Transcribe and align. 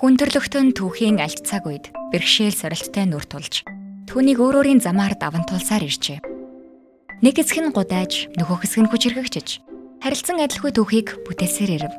Хүн 0.00 0.16
төрлөختөн 0.16 0.72
түүхийн 0.72 1.20
альт 1.20 1.44
цаг 1.44 1.68
үед 1.68 1.92
бэрхшээл 2.08 2.56
сорилттой 2.56 3.04
нүр 3.04 3.20
тулж 3.28 3.68
түүнийг 4.08 4.40
өөр 4.40 4.64
өөрийн 4.64 4.80
замаар 4.80 5.12
даван 5.12 5.44
тулсаар 5.44 5.84
иржээ. 5.84 6.24
Нэг 7.20 7.36
хэсэг 7.36 7.60
нь 7.60 7.68
гудайж, 7.68 8.32
нөгөө 8.32 8.64
хэсэг 8.64 8.80
нь 8.80 8.88
хүчрхэгчж 8.88 9.60
харилцан 10.00 10.40
адилгүй 10.40 10.72
түүхийг 10.72 11.20
бүтээсээр 11.28 11.84
ирэв. 11.84 11.94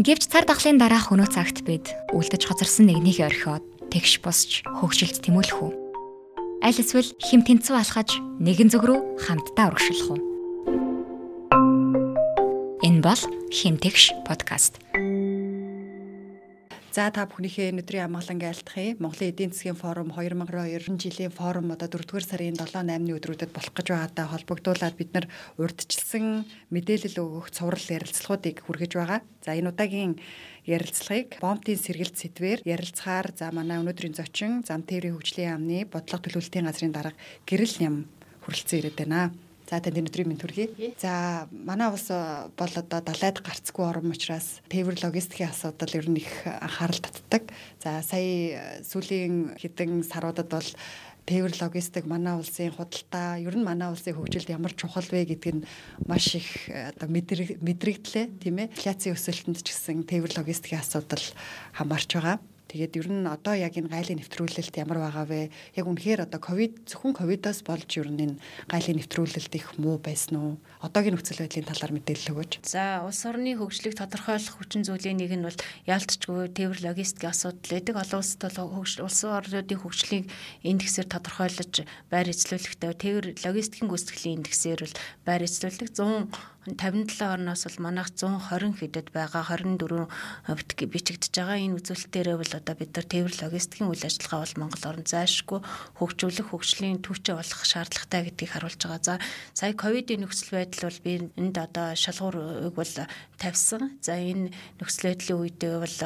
Гэвч 0.00 0.24
цар 0.24 0.48
тахлын 0.48 0.80
дараа 0.80 1.04
хөнөө 1.04 1.28
цагт 1.28 1.68
бид 1.68 1.92
үлдэж 2.16 2.48
хоцорсон 2.48 2.88
нэгнийг 2.88 3.20
орхиод 3.20 3.60
тэгш 3.92 4.24
босч 4.24 4.64
хөвгшилт 4.80 5.20
тэмүүлэх 5.20 5.60
үү? 5.60 5.72
Аль 6.64 6.80
эсвэл 6.80 7.12
хим 7.20 7.44
тэнцүү 7.44 7.76
алхаж 7.76 8.16
нэгэн 8.40 8.72
зүг 8.72 8.88
рүү 8.88 9.20
хамтдаа 9.28 9.68
урагшлах 9.68 10.16
уу? 10.16 10.20
Энэ 12.80 13.04
бол 13.04 13.20
химтгш 13.52 14.16
подкаст. 14.24 14.80
За 16.98 17.12
та 17.14 17.30
бүхнийхээ 17.30 17.70
өнөөдрийн 17.70 18.10
амгалан 18.10 18.42
айлтгая. 18.42 18.98
Монголын 18.98 19.30
эдийн 19.30 19.54
засгийн 19.54 19.78
форум 19.78 20.10
2022 20.10 20.98
жилийн 20.98 21.30
форум 21.30 21.70
одоо 21.70 21.86
4-р 21.86 22.26
сарын 22.26 22.58
7-8-ны 22.58 23.14
өдрүүдэд 23.14 23.54
болох 23.54 23.70
гэж 23.70 23.86
байгаатай 23.94 24.26
холбогдуулаад 24.26 24.98
бид 24.98 25.10
нар 25.14 25.30
урдчилсан 25.62 26.42
мэдээлэл 26.74 27.22
өгөх 27.22 27.54
цуврал 27.54 27.86
ярилцлагуудыг 27.86 28.66
хүргэж 28.66 28.92
байгаа. 28.98 29.22
За 29.46 29.54
энэ 29.54 29.70
удаагийн 29.70 30.18
ярилцлагыг 30.66 31.38
бомтын 31.38 31.78
сэргэлт 31.78 32.18
сэтвэр 32.18 32.66
ярилцахаар 32.66 33.30
за 33.30 33.54
манай 33.54 33.78
өнөөдрийн 33.78 34.18
зочин 34.18 34.66
зам 34.66 34.82
тээврийн 34.82 35.14
хөгжлийн 35.14 35.54
яамны 35.54 35.86
бодлого 35.86 36.26
төлөвлөлтийн 36.26 36.66
газрын 36.66 36.90
дарга 36.90 37.14
гэрэл 37.46 37.78
ням 37.78 38.10
хүрэлцэн 38.42 38.78
ирээд 38.82 38.98
байна. 39.06 39.30
За 39.68 39.84
танд 39.84 40.00
өнөөдрийн 40.00 40.32
мэд 40.32 40.40
хүргэе. 40.40 40.96
За 40.96 41.44
манай 41.52 41.92
улс 41.92 42.08
э, 42.08 42.48
бол 42.56 42.72
одоо 42.72 43.04
далайд 43.04 43.44
гарцгүй 43.44 43.84
орн 43.84 44.16
учраас 44.16 44.64
тээвэр 44.72 44.96
логистикийн 45.04 45.52
асуудал 45.52 45.92
ер 45.92 46.08
нь 46.08 46.24
их 46.24 46.32
анхаарал 46.48 47.04
татдаг. 47.04 47.52
За 47.76 48.00
сая 48.00 48.80
э, 48.80 48.80
сүүлийн 48.80 49.60
хэдэн 49.60 50.08
саруудад 50.08 50.48
бол 50.48 50.68
тээвэр 51.28 51.52
логистик 51.60 52.08
манай 52.08 52.40
улсын 52.40 52.72
худалдаа 52.72 53.36
ер 53.36 53.52
нь 53.52 53.68
манай 53.68 53.92
улсын 53.92 54.16
хөгжилд 54.16 54.48
ямар 54.48 54.72
чухал 54.72 55.04
вэ 55.04 55.36
гэдг 55.36 55.60
нь 55.60 55.66
маш 56.08 56.32
их 56.32 56.48
э, 56.72 56.96
одоо 56.96 57.12
мэдрэгдлээ 57.12 58.40
тийм 58.40 58.56
ээ. 58.64 58.72
Инфляцийн 58.72 59.12
өсөлтөнд 59.12 59.60
ч 59.60 59.68
гэсэн 59.68 60.08
тээвэр 60.08 60.32
логистикийн 60.32 60.80
асуудал 60.80 61.20
хамаарч 61.76 62.08
байгаа. 62.16 62.40
Тэгээд 62.68 63.00
ер 63.00 63.08
нь 63.08 63.24
одоо 63.24 63.56
яг 63.56 63.80
энэ 63.80 63.88
гайлын 63.88 64.20
нэвтрүүлэлт 64.20 64.76
ямар 64.76 65.00
байгаа 65.00 65.24
вэ? 65.24 65.48
Яг 65.72 65.88
үнэхээр 65.88 66.28
одоо 66.28 66.36
ковид 66.36 66.84
зөвхөн 66.84 67.16
ковидоос 67.16 67.64
болж 67.64 67.88
ер 67.96 68.12
нь 68.12 68.20
энэ 68.20 68.36
гайлын 68.68 69.00
нэвтрүүлэлт 69.00 69.52
их 69.56 69.80
муу 69.80 69.96
байсан 69.96 70.36
уу? 70.36 70.52
Одоогийн 70.84 71.16
нөхцөл 71.16 71.40
байдлын 71.40 71.64
талаар 71.64 71.96
мэдээлэл 71.96 72.32
өгөөч. 72.36 72.52
За 72.68 73.00
улс 73.08 73.24
орны 73.24 73.56
хөгжлийг 73.56 73.96
тодорхойлох 73.96 74.60
хүчин 74.60 74.84
зүйлийн 74.84 75.16
нэг 75.16 75.32
нь 75.32 75.46
бол 75.48 75.58
яалтчгүй 75.88 76.52
тээвэр 76.52 76.84
логистикийн 76.92 77.32
асуудал 77.32 77.72
байдаг. 77.72 77.96
Олон 78.04 78.20
улсад 78.20 78.42
бол 78.52 78.84
улс 78.84 79.20
орнуудын 79.24 79.80
хөгжлийг 79.80 80.24
индексээр 80.60 81.08
тодорхойлож 81.08 81.74
байр 82.12 82.28
эзлүүлэхтэй 82.28 82.92
тээвэр 83.00 83.26
логистикийн 83.48 83.88
гүйцэтгэлийн 83.88 84.44
индексээр 84.44 84.84
бол 84.84 84.96
байр 85.24 85.42
эзлүүлэх 85.48 85.88
100 85.96 86.28
57 86.76 87.24
орноос 87.24 87.64
бол 87.64 87.78
манайх 87.88 88.10
120 88.12 88.76
хэдэд 88.76 89.08
байгаа 89.14 89.46
24 89.48 90.90
бичигдэж 90.92 91.32
байгаа 91.32 91.56
энэ 91.56 91.78
үзүүлэлтээрээ 91.80 92.36
бол 92.36 92.52
одоо 92.52 92.74
бид 92.76 92.92
нар 92.92 93.06
тээвэр 93.08 93.34
логистикийн 93.40 93.88
үйл 93.88 94.04
ажиллагаа 94.04 94.40
бол 94.44 94.58
Монгол 94.60 94.84
орн 94.90 95.04
зайлшгүй 95.08 95.60
хөгжүүлэх 95.96 96.48
хөгжлийн 96.50 97.00
түвшээ 97.00 97.34
болох 97.38 97.62
шаардлагатай 97.64 98.20
гэдгийг 98.28 98.50
харуулж 98.52 98.80
байгаа. 98.82 99.00
За 99.06 99.14
сая 99.54 99.72
ковидын 99.72 100.26
нөхцөл 100.26 100.52
байдал 100.58 100.90
бол 100.90 101.00
би 101.06 101.12
энд 101.38 101.56
одоо 101.56 101.86
шалгуурыг 101.94 102.74
бол 102.74 102.94
тавьсан. 103.38 103.96
За 104.04 104.18
энэ 104.18 104.50
нөхцөл 104.82 105.14
байдлын 105.14 105.40
үедээ 105.40 105.74
бол 105.78 105.98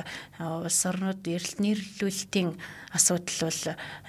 улс 0.63 0.81
орнууд 0.87 1.25
эрэлт 1.25 1.59
нийлүүлэлтийн 1.59 2.55
асуудал 2.93 3.49
бол 3.49 3.63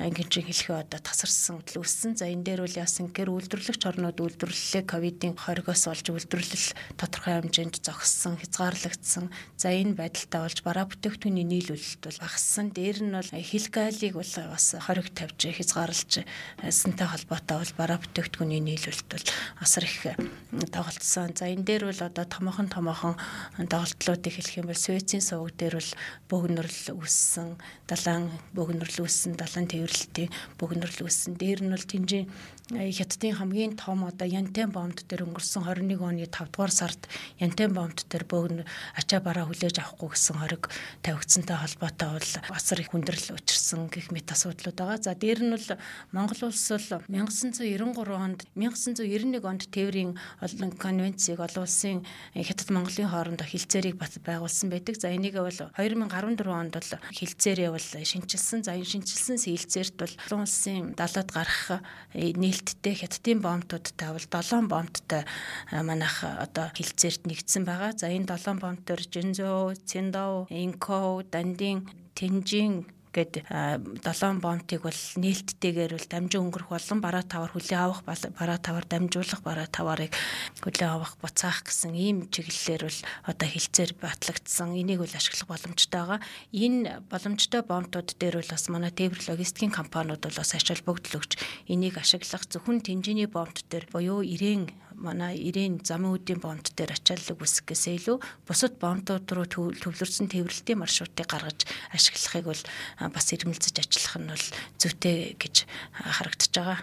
ангинжин 0.03 0.43
хэлхээ 0.43 0.83
одоо 0.83 0.99
тасарсан 0.99 1.63
төлөвсөн. 1.63 2.19
За 2.19 2.27
энэ 2.27 2.43
дээр 2.43 2.67
бол 2.67 2.75
яасан 2.75 3.07
гэхээр 3.07 3.31
үйлдвэрлэгч 3.31 3.81
орнууд 3.87 4.19
үйлдвэрлэлээ 4.19 4.83
ковидын 4.83 5.39
хоригоос 5.39 5.87
олж 5.87 6.05
үйлдвэрлэл 6.11 6.42
үйлдвэрлэл 6.43 6.99
тодорхой 6.99 7.33
хэмжээнд 7.39 7.79
зогссон, 7.79 8.35
хязгаарлагдсан. 8.35 9.31
За 9.55 9.71
энэ 9.71 9.95
байдалтай 9.95 10.41
болж 10.43 10.59
бараа 10.63 10.85
бүтээгдэхүүний 10.91 11.47
нийлүүлэлт 11.47 12.03
бол 12.03 12.19
багассан. 12.19 12.75
Дээр 12.75 12.99
нь 13.07 13.15
бол 13.15 13.31
хилгалыг 13.31 14.13
бол 14.13 14.33
бас 14.51 14.67
хориг 14.75 15.07
тавьж 15.15 15.39
хязгаарлаж 15.39 16.11
сэнтэй 16.67 17.07
холбоотой 17.07 17.57
бол 17.63 17.73
бараа 17.79 17.97
бүтээгдэхүүний 18.03 18.59
нийлүүлэлт 18.59 19.07
бол 19.07 19.25
асар 19.63 19.83
их 19.87 20.03
тоглолцсон. 20.67 21.31
За 21.31 21.47
энэ 21.47 21.63
дээр 21.63 21.83
бол 21.87 22.01
одоо 22.03 22.25
томоохон 22.27 22.67
томоохон 22.67 23.15
тоглолтлуудыг 23.55 24.33
хэлэх 24.35 24.59
юм 24.59 24.67
бол 24.67 24.77
Свецийн 24.77 25.23
суваг 25.23 25.55
дээр 25.55 25.79
бол 25.79 25.91
бөгнөрл 26.27 26.99
үүссэн, 26.99 27.55
далайн 27.87 28.27
бөгнөрл 28.51 29.07
үүссэн, 29.07 29.39
далайн 29.39 29.67
тэрвэрлэлтийн 29.71 30.29
бөгнөрл 30.59 31.07
үүссэн. 31.07 31.39
Дээр 31.39 31.59
нь 31.63 31.71
бол 31.71 31.87
тэнцээ 31.87 32.23
хятадын 32.73 33.37
хамгийн 33.37 33.77
том 33.77 34.03
одоо 34.05 34.27
янтен 34.27 34.71
бомбд 34.71 35.05
дээр 35.07 35.25
өнгөрсөн 35.29 35.63
21 35.67 36.01
оны 36.01 36.25
5 36.25 36.49
дугаар 36.53 36.73
сард 36.73 37.01
янтен 37.37 37.73
бомбд 37.73 38.05
дээр 38.09 38.25
бөөгн 38.25 38.65
ачаа 38.97 39.21
бараа 39.21 39.45
хүлээж 39.45 39.77
авахгүй 39.79 40.09
гэсэн 40.13 40.37
хориг 40.41 40.69
тавигдсантай 41.05 41.57
холбоотой 41.57 42.09
бол 42.17 42.31
асар 42.51 42.79
их 42.81 42.89
хүндрэл 42.91 43.37
учирсан 43.37 43.87
гэх 43.87 44.09
мэт 44.09 44.33
асуудлууд 44.33 44.77
байгаа. 44.77 44.97
За 45.01 45.13
дээр 45.13 45.39
нь 45.45 45.53
бол 45.53 45.69
Монгол 46.11 46.49
улс 46.49 46.65
бол 46.69 47.03
1993 47.09 48.13
онд 48.17 48.39
1991 48.55 49.43
онд 49.45 49.63
тээврийн 49.69 50.17
олон 50.41 50.71
конвенцийг 50.73 51.39
олон 51.39 51.63
улсын 51.63 52.01
хятад 52.33 52.69
Монголын 52.73 53.09
хоорондоо 53.09 53.47
хилцээрийг 53.47 53.97
байгуулсан 53.99 54.69
байдаг. 54.69 54.95
За 54.97 55.13
энийг 55.13 55.37
бол 55.37 55.51
2014 55.77 56.47
онд 56.47 56.73
бол 56.73 56.91
хилцээрээ 57.13 57.69
бол 57.69 57.87
шинчилсэн. 58.03 58.63
За 58.63 58.73
энэ 58.73 58.87
шинчилсэн 58.87 59.37
хилцээрт 59.37 59.95
бол 59.99 60.13
олон 60.27 60.45
улсын 60.45 60.93
далаад 60.97 61.29
гарах 61.31 61.83
нээлттэй 62.63 62.95
хятадын 62.95 63.39
бомбтуудтай 63.43 64.09
бол 64.15 64.23
7 64.23 64.71
бомбттай 64.71 65.27
манайх 65.83 66.23
одоо 66.23 66.71
хилцээрт 66.71 67.27
нэгдсэн 67.27 67.67
байгаа. 67.67 67.91
За 67.91 68.07
энэ 68.07 68.31
7 68.31 68.63
бомб 68.63 68.79
төр 68.87 69.03
Жинзөө, 69.03 69.75
Цэндоо, 69.83 70.47
Инко, 70.47 71.23
Дандин, 71.27 71.91
Тэнжин 72.15 72.87
гээд 73.13 73.45
долоон 74.01 74.41
бомтыг 74.41 74.81
бол 74.81 75.01
нээлттэйгээр 75.21 75.93
бол 75.93 76.07
дамжин 76.09 76.43
өнгөрөх 76.49 76.69
болон 76.73 76.99
бараа 76.99 77.23
тавар 77.23 77.53
хүлээ 77.53 77.79
авах 77.79 78.01
бараа 78.03 78.57
тавар 78.57 78.85
дамжуулах 78.89 79.41
бараа 79.45 79.67
таварыг 79.69 80.11
хүлээ 80.59 80.89
авах 80.89 81.15
буцаах 81.21 81.63
гэсэн 81.63 81.93
ийм 81.93 82.17
чиглэлээр 82.33 82.83
бол 82.89 82.99
одоо 83.29 83.47
хилцээр 83.47 83.91
батлагдсан 84.01 84.73
энийг 84.73 85.05
бол 85.05 85.13
ашиглах 85.13 85.47
боломжтой 85.47 86.01
байгаа. 86.01 86.19
Энэ 86.51 87.05
боломжтой 87.07 87.61
бомтууд 87.61 88.09
дээр 88.17 88.41
бол 88.41 88.51
бас 88.51 88.65
манай 88.73 88.91
тээвэр 88.91 89.21
логистикийн 89.29 89.71
компаниуд 89.71 90.25
бол 90.25 90.39
бас 90.41 90.51
ач 90.57 90.67
холбогдол 90.73 91.21
өгч 91.21 91.37
энийг 91.69 92.01
ашиглах 92.01 92.43
зөвхөн 92.49 92.81
тэнжиний 92.81 93.29
бомт 93.29 93.61
дээр 93.69 93.85
буюу 93.93 94.25
ирээн 94.25 94.73
манай 95.03 95.35
ирээн 95.37 95.83
замын 95.83 96.15
үдийн 96.15 96.39
бомт 96.39 96.71
дээр 96.73 96.95
ачааллыг 96.95 97.43
үсэх 97.43 97.67
гэсээ 97.67 97.99
илүү 97.99 98.17
бусад 98.47 98.79
бомтууд 98.79 99.27
руу 99.35 99.45
төвлөрсөн 99.51 100.31
тээвэрлэлтийн 100.31 100.79
маршрутыг 100.79 101.27
гаргаж 101.27 101.67
ашиглахыг 101.91 102.45
бол 102.47 102.63
бас 103.11 103.27
ирмэлцэж 103.35 103.75
ажиллах 103.83 104.15
нь 104.23 104.31
бол 104.31 104.47
зүйтэй 104.79 105.35
гэж 105.35 105.55
харагдаж 105.91 106.51
байгаа. 106.55 106.79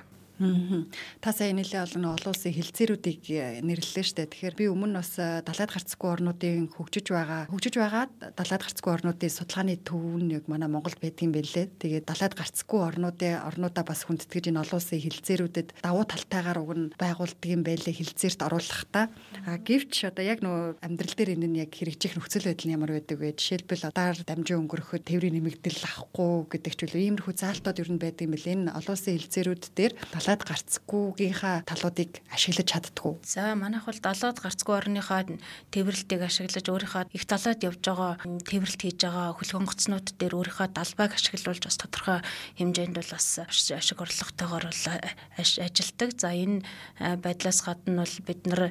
Та 1.21 1.37
сая 1.37 1.53
нэлээ 1.53 1.85
олон 1.85 2.17
олон 2.17 2.33
улсын 2.33 2.57
хилцээрүүдийг 2.57 3.23
э, 3.29 3.61
нэрлэлээ 3.61 4.07
штэ. 4.09 4.25
Тэгэхээр 4.25 4.57
би 4.57 4.65
өмнө 4.73 5.05
бас 5.05 5.21
э, 5.21 5.45
далайд 5.45 5.69
гарцгүй 5.69 6.09
орнуудын 6.09 6.73
хөгжиж 6.73 7.13
байгаа 7.13 7.45
хөгжиж 7.53 7.77
байгаа 7.77 8.09
далайд 8.33 8.63
гарцгүй 8.65 8.89
орнуудын 8.89 9.29
судалгааны 9.37 9.77
төв 9.85 10.01
нь 10.17 10.33
яг 10.33 10.49
манай 10.49 10.73
Монголд 10.73 10.97
байдгийн 10.97 11.37
байлээ. 11.37 11.69
Тэгээд 11.77 12.09
далайд 12.09 12.33
гарцгүй 12.41 12.81
орнуудын 12.81 13.37
орнуудаа 13.45 13.85
бас 13.85 14.09
хүндэтгэж 14.09 14.49
энэ 14.49 14.65
олон 14.65 14.81
улсын 14.81 15.05
хилцээрүүдэд 15.05 15.69
давуу 15.85 16.05
талтайгаар 16.09 16.59
уг 16.65 16.73
нь 16.73 16.89
байгуулдаг 16.97 17.49
юм 17.53 17.61
байлээ 17.61 18.01
хилцээрт 18.01 18.41
оруулахдаа. 18.41 19.13
А 19.45 19.61
гэвч 19.61 20.09
одоо 20.09 20.25
яг 20.25 20.41
нөө 20.41 20.81
амьдрал 20.81 21.17
дээр 21.21 21.37
энэ 21.37 21.49
нь 21.53 21.61
яг 21.69 21.77
хэрэгжих 21.77 22.17
нөхцөл 22.17 22.49
байдал 22.49 22.65
нь 22.65 22.77
ямар 22.81 22.97
байдаг 22.97 23.21
вэ? 23.21 23.37
Жишээлбэл 23.37 23.93
одоор 23.93 24.17
дамжин 24.25 24.65
өнгөрөхөд 24.65 25.05
тээврийн 25.05 25.37
нэмэгдэл 25.37 25.85
авахгүй 25.85 26.49
гэдэг 26.49 26.73
ч 26.73 26.81
үл 26.89 26.97
иймэрхүү 26.97 27.35
заалтууд 27.37 27.81
ер 27.85 27.91
нь 27.93 28.01
байдаг 28.01 28.25
юм 28.25 28.33
билээ. 28.33 28.57
Энэ 28.57 28.73
олон 28.73 28.95
улсын 28.97 29.17
хилцээрүүд 29.21 29.65
дээр 29.77 29.93
далайд 30.15 30.30
гарцгүйгийнхаа 30.39 31.67
талуудыг 31.67 32.23
ашиглаж 32.31 32.69
чаддгүй. 32.71 33.19
За 33.27 33.59
манайх 33.59 33.91
бол 33.91 33.99
далайд 33.99 34.39
гарцгүй 34.39 34.75
орныхаа 34.79 35.27
тээвэрлэлтийг 35.75 36.23
ашиглаж 36.23 36.67
өөрийнхөө 36.71 37.11
их 37.11 37.25
далайд 37.27 37.67
явж 37.67 37.83
байгаа 37.83 38.23
тээвэрлэлт 38.23 38.83
хийж 38.87 38.99
байгаа 39.03 39.35
хөлгөнгөцнүүд 39.35 40.07
дээр 40.21 40.35
өөрийнхөө 40.39 40.69
далбайг 40.71 41.13
ашиглуулж 41.17 41.63
бас 41.67 41.79
тодорхой 41.81 42.21
хэмжээнд 42.61 42.95
бол 42.95 43.11
бас 43.11 43.27
ашиг 43.43 43.99
орлоготойгоор 43.99 44.65
бол 44.71 44.85
ажилдаг. 45.41 46.11
За 46.21 46.31
энэ 46.31 46.63
байдлаас 47.01 47.65
гадна 47.65 48.05
бол 48.05 48.17
бид 48.27 48.41
нар 48.47 48.63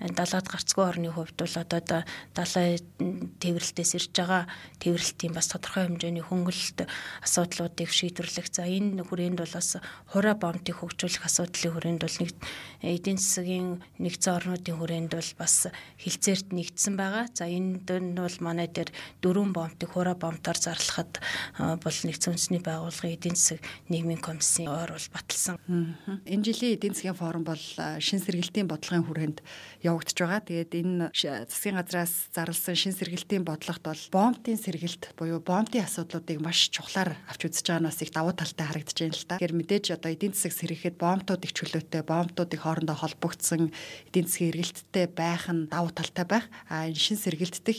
далайд 0.00 0.46
гарцгүй 0.46 0.84
орны 0.84 1.08
хувьд 1.08 1.36
бол 1.40 1.56
одоо 1.56 2.04
далай 2.36 2.78
тээвэрлэлтээс 3.40 3.92
ирж 3.96 4.12
байгаа 4.12 4.44
тээвэрлэлтийн 4.84 5.32
бас 5.32 5.48
тодорхой 5.48 5.88
хэмжээний 5.88 6.24
хөнгөлөлт 6.24 6.84
асуудлуудыг 7.24 7.88
шийдвэрлэх. 7.88 8.52
За 8.52 8.68
энэ 8.68 9.00
хүрээнд 9.08 9.40
бол 9.40 9.54
бас 9.54 9.80
хураа 10.12 10.36
бомтыг 10.36 10.76
хөгжүүл 10.76 11.07
хэрэгжүүлэх 11.08 11.24
асуудлын 11.24 11.72
хүрээнд 11.72 12.02
бол 12.04 12.18
нэг 12.20 12.32
эдийн 12.84 13.18
засгийн 13.18 13.80
нэгдсэн 13.96 14.36
орнуудын 14.36 14.76
хүрээнд 14.76 15.12
бол 15.16 15.32
бас 15.40 15.66
хилцээрт 15.96 16.52
нэгдсэн 16.52 16.94
байгаа. 17.00 17.26
За 17.32 17.48
энд 17.48 17.88
нь 17.88 18.12
бол 18.14 18.38
манай 18.44 18.68
дээр 18.68 18.92
дөрвөн 19.24 19.56
бомтыг 19.56 19.96
хура 19.96 20.12
бомтоор 20.12 20.58
зарлахад 20.60 21.18
бол 21.56 21.98
нэгдсэн 22.04 22.36
үндэсний 22.36 22.60
байгууллагын 22.60 23.16
эдийн 23.16 23.36
засаг 23.40 23.64
нийгмийн 23.88 24.20
комиссийн 24.20 24.68
ойр 24.68 24.92
бол 24.94 25.08
баталсан. 25.16 25.56
Энэ 26.28 26.44
жилийн 26.44 26.76
эдийн 26.76 26.94
засгийн 26.94 27.16
форум 27.16 27.44
бол 27.48 27.64
шин 27.98 28.20
сэргэлтийн 28.20 28.68
бодлогын 28.68 29.08
хүрээнд 29.08 29.38
явагдаж 29.82 30.16
байгаа. 30.20 30.44
Тэгээд 30.44 30.72
энэ 30.76 31.10
засгийн 31.48 31.80
газраас 31.80 32.28
зарласан 32.36 32.76
шин 32.76 32.92
сэргэлтийн 32.92 33.48
бодлогот 33.48 33.82
бол 33.82 34.04
бомтын 34.12 34.60
сэргэлт 34.60 35.16
буюу 35.16 35.40
бомтын 35.40 35.88
асуудлуудыг 35.88 36.38
маш 36.44 36.68
чухлаар 36.68 37.16
авч 37.26 37.48
үзэж 37.48 37.64
байгаа 37.64 37.82
нь 37.82 37.88
бас 37.90 38.02
их 38.04 38.12
давуу 38.12 38.36
талтай 38.36 38.66
харагдаж 38.68 38.98
байна 38.98 39.16
л 39.16 39.26
та. 39.26 39.38
Тэгэхээр 39.38 39.58
мэдээж 39.58 39.86
одоо 39.96 40.10
эдийн 40.12 40.34
засаг 40.34 40.52
сэргэхэд 40.58 40.97
бомтууд 40.98 41.46
их 41.46 41.54
чөлөөтэй, 41.54 42.02
бомтуудыг 42.02 42.60
хоорондоо 42.60 42.98
холбогдсон 42.98 43.70
эдийн 44.10 44.26
засгийн 44.26 44.52
эргэлттэй 44.52 45.06
байх 45.06 45.46
нь 45.48 45.70
давуу 45.70 45.94
талтай 45.94 46.26
байх. 46.26 46.46
А 46.68 46.90
энэ 46.90 46.98
шин 46.98 47.16
сэргэлт 47.16 47.62
дэх 47.62 47.78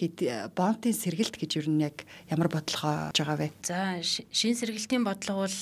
бомтын 0.55 0.95
сэргэлт 0.95 1.35
гэж 1.35 1.59
юу 1.59 1.67
нь 1.69 1.83
яг 1.83 2.07
ямар 2.31 2.47
бодлого 2.47 3.11
байгаа 3.11 3.37
вэ? 3.37 3.51
За 3.67 3.99
шин 4.01 4.55
сэргэлтийн 4.55 5.03
бодлого 5.03 5.45
бол 5.45 5.59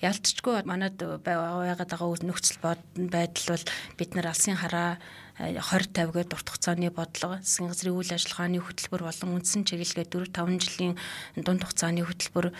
ялцчгүй 0.00 0.62
манад 0.62 0.96
байгаад 0.96 1.90
байгаа 1.90 2.22
нөхцөл 2.22 2.62
байдал 2.62 3.48
бол 3.50 3.66
бид 3.98 4.10
нар 4.14 4.30
алсын 4.30 4.56
хараа 4.56 5.02
20 5.40 5.64
50 5.64 6.12
гээд 6.12 6.34
урт 6.36 6.48
хугацааны 6.52 6.92
бодлого, 6.92 7.40
засгийн 7.40 7.72
газрын 7.72 7.96
үйл 7.96 8.12
ажиллагааны 8.12 8.60
хөтөлбөр 8.60 9.02
болон 9.08 9.30
үндсэн 9.40 9.64
чиглэлгээ 9.64 10.06
4 10.12 10.28
5 10.28 10.60
жилийн 10.60 10.94
дунд 11.40 11.64
хугацааны 11.64 12.04
хөтөлбөр, 12.04 12.52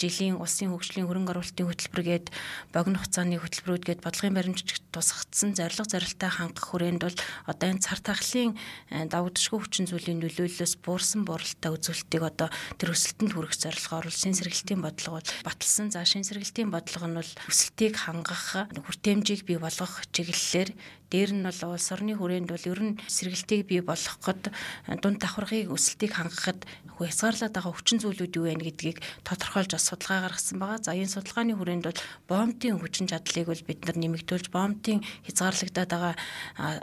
жилийн 0.00 0.40
улсын 0.40 0.72
хөгжлийн 0.72 1.04
хөрөнгө 1.12 1.36
оруулалтын 1.36 1.68
хөтөлбөр 1.68 2.02
гээд 2.08 2.26
богино 2.72 2.96
хугацааны 3.04 3.36
хөтөлбөрүүд 3.36 3.84
гээд 3.84 4.00
бодлогын 4.00 4.32
баримтчиг 4.32 4.80
тусгагдсан 4.96 5.52
зорилго 5.52 5.84
зорилттой 5.84 6.30
хангах 6.32 6.64
хүрээнд 6.72 7.02
бол 7.04 7.18
одоо 7.44 7.66
энэ 7.68 7.84
цар 7.84 8.00
тахлын 8.00 8.56
давагдшгүй 8.88 9.60
хүчин 9.60 9.84
зүйлийн 9.84 10.20
нөлөөллөөс 10.24 10.80
буурсан 10.80 11.28
буралтай 11.28 11.68
үзүүлэлтийг 11.68 12.24
одоо 12.24 12.48
тэр 12.80 12.96
өсөлтөнд 12.96 13.32
хүрэх 13.36 13.54
зорилгоор 13.60 14.08
шин 14.08 14.32
сэргэлтийн 14.32 14.80
бодлого 14.80 15.20
бол 15.20 15.32
баталсан. 15.44 15.92
За 15.92 16.00
шин 16.08 16.24
сэргэлтийн 16.24 16.72
бодлого 16.72 17.06
нь 17.12 17.18
бол 17.20 17.32
өсөлтийг 17.44 17.94
хангах, 18.08 18.72
хүртээмжийг 18.72 19.44
бий 19.44 19.60
болгох 19.60 20.08
чиглэлээр 20.16 20.72
дээр 21.10 21.30
нь 21.36 21.46
бол 21.46 21.60
улс 21.74 21.88
орны 21.94 22.14
хүрээнд 22.18 22.50
бол 22.50 22.66
ер 22.66 22.80
нь 22.82 22.98
сэргэлтийг 23.06 23.66
бий 23.70 23.80
болгоход 23.80 24.50
дунд 25.02 25.18
давхаргыг 25.22 25.70
өсөлтийг 25.70 26.12
хангахад 26.18 26.66
хязгаарлаад 27.04 27.52
байгаа 27.52 27.76
хүчин 27.76 28.00
зүйлүүд 28.00 28.36
юу 28.40 28.48
вэ 28.48 28.56
гэдгийг 28.56 29.04
тодорхойлж 29.20 29.76
бас 29.76 29.84
судалгаа 29.84 30.32
гаргасан 30.32 30.56
байгаа. 30.56 30.80
За 30.80 30.96
энэ 30.96 31.12
судалгааны 31.12 31.52
хүрээнд 31.52 31.84
бол 31.84 32.00
бомбын 32.24 32.80
хүчин 32.80 33.04
чадлыг 33.04 33.52
бол 33.52 33.62
бид 33.68 33.84
нар 33.84 33.96
нэмэгдүүлж 34.00 34.48
бомбын 34.48 35.04
хязгаарлагдаад 35.28 35.90
байгаа 35.92 36.14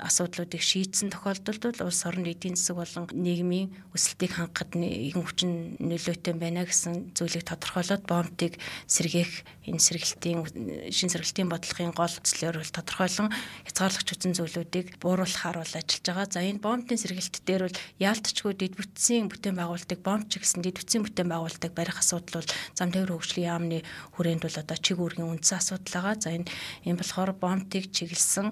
асуудлуудыг 0.05 0.61
шийдсэн 0.61 1.09
тохиолдолд 1.09 1.63
бол 1.65 1.89
улс 1.89 2.01
орны 2.05 2.29
эдийн 2.29 2.53
засаг 2.53 2.77
болон 2.77 3.09
нийгмийн 3.09 3.73
өсөлтийг 3.97 4.37
хангахад 4.37 4.77
нэгэн 4.77 5.25
хүчин 5.25 5.51
нөлөөтэй 5.81 6.33
байна 6.37 6.69
гэсэн 6.69 7.17
зүйлийг 7.17 7.49
тодорхойлоод 7.49 8.05
бомбыг 8.05 8.61
сэргээх 8.85 9.65
энэ 9.65 9.81
сэргэлтийн 9.81 10.45
шин 10.93 11.09
сэргэлтийн 11.09 11.49
бодлогын 11.49 11.97
гол 11.97 12.13
төслөөр 12.21 12.61
бол 12.61 12.75
тодорхойлон 12.77 13.33
хязгаарлагч 13.65 14.07
хүчин 14.13 14.38
зүйлүүдийг 14.38 15.01
бууруулахаар 15.01 15.57
бол 15.65 15.74
ажиллаж 15.74 16.06
байгаа. 16.06 16.27
За 16.30 16.45
энэ 16.45 16.62
бомбын 16.62 17.01
сэргэлт 17.01 17.42
дээр 17.42 17.65
бол 17.65 17.80
яалтчгүй 17.98 18.54
дэд 18.54 18.77
бүтцийн 18.77 19.25
бүтээн 19.33 19.57
байгуулалтыг 19.57 20.00
бомбч 20.06 20.38
гэсэн 20.38 20.62
дэд 20.62 20.77
бүтцийн 20.77 21.04
бүтээн 21.04 21.30
байгуулалтыг 21.33 21.74
барих 21.74 21.98
асуудал 21.98 22.45
бол 22.45 22.50
зам 22.77 22.89
тээвэр 22.94 23.13
хөгжлийн 23.18 23.50
яамны 23.50 23.80
хүрээнд 24.13 24.44
бол 24.45 24.62
одоо 24.62 24.77
чиг 24.77 25.01
үүргийн 25.01 25.33
үндсэн 25.33 25.57
асуудал 25.57 25.94
байгаа. 25.98 26.15
За 26.21 26.30
энэ 26.30 26.48
энэ 26.86 27.00
болохоор 27.01 27.31
бомбыг 27.33 27.89
чиглэсэн 27.89 28.48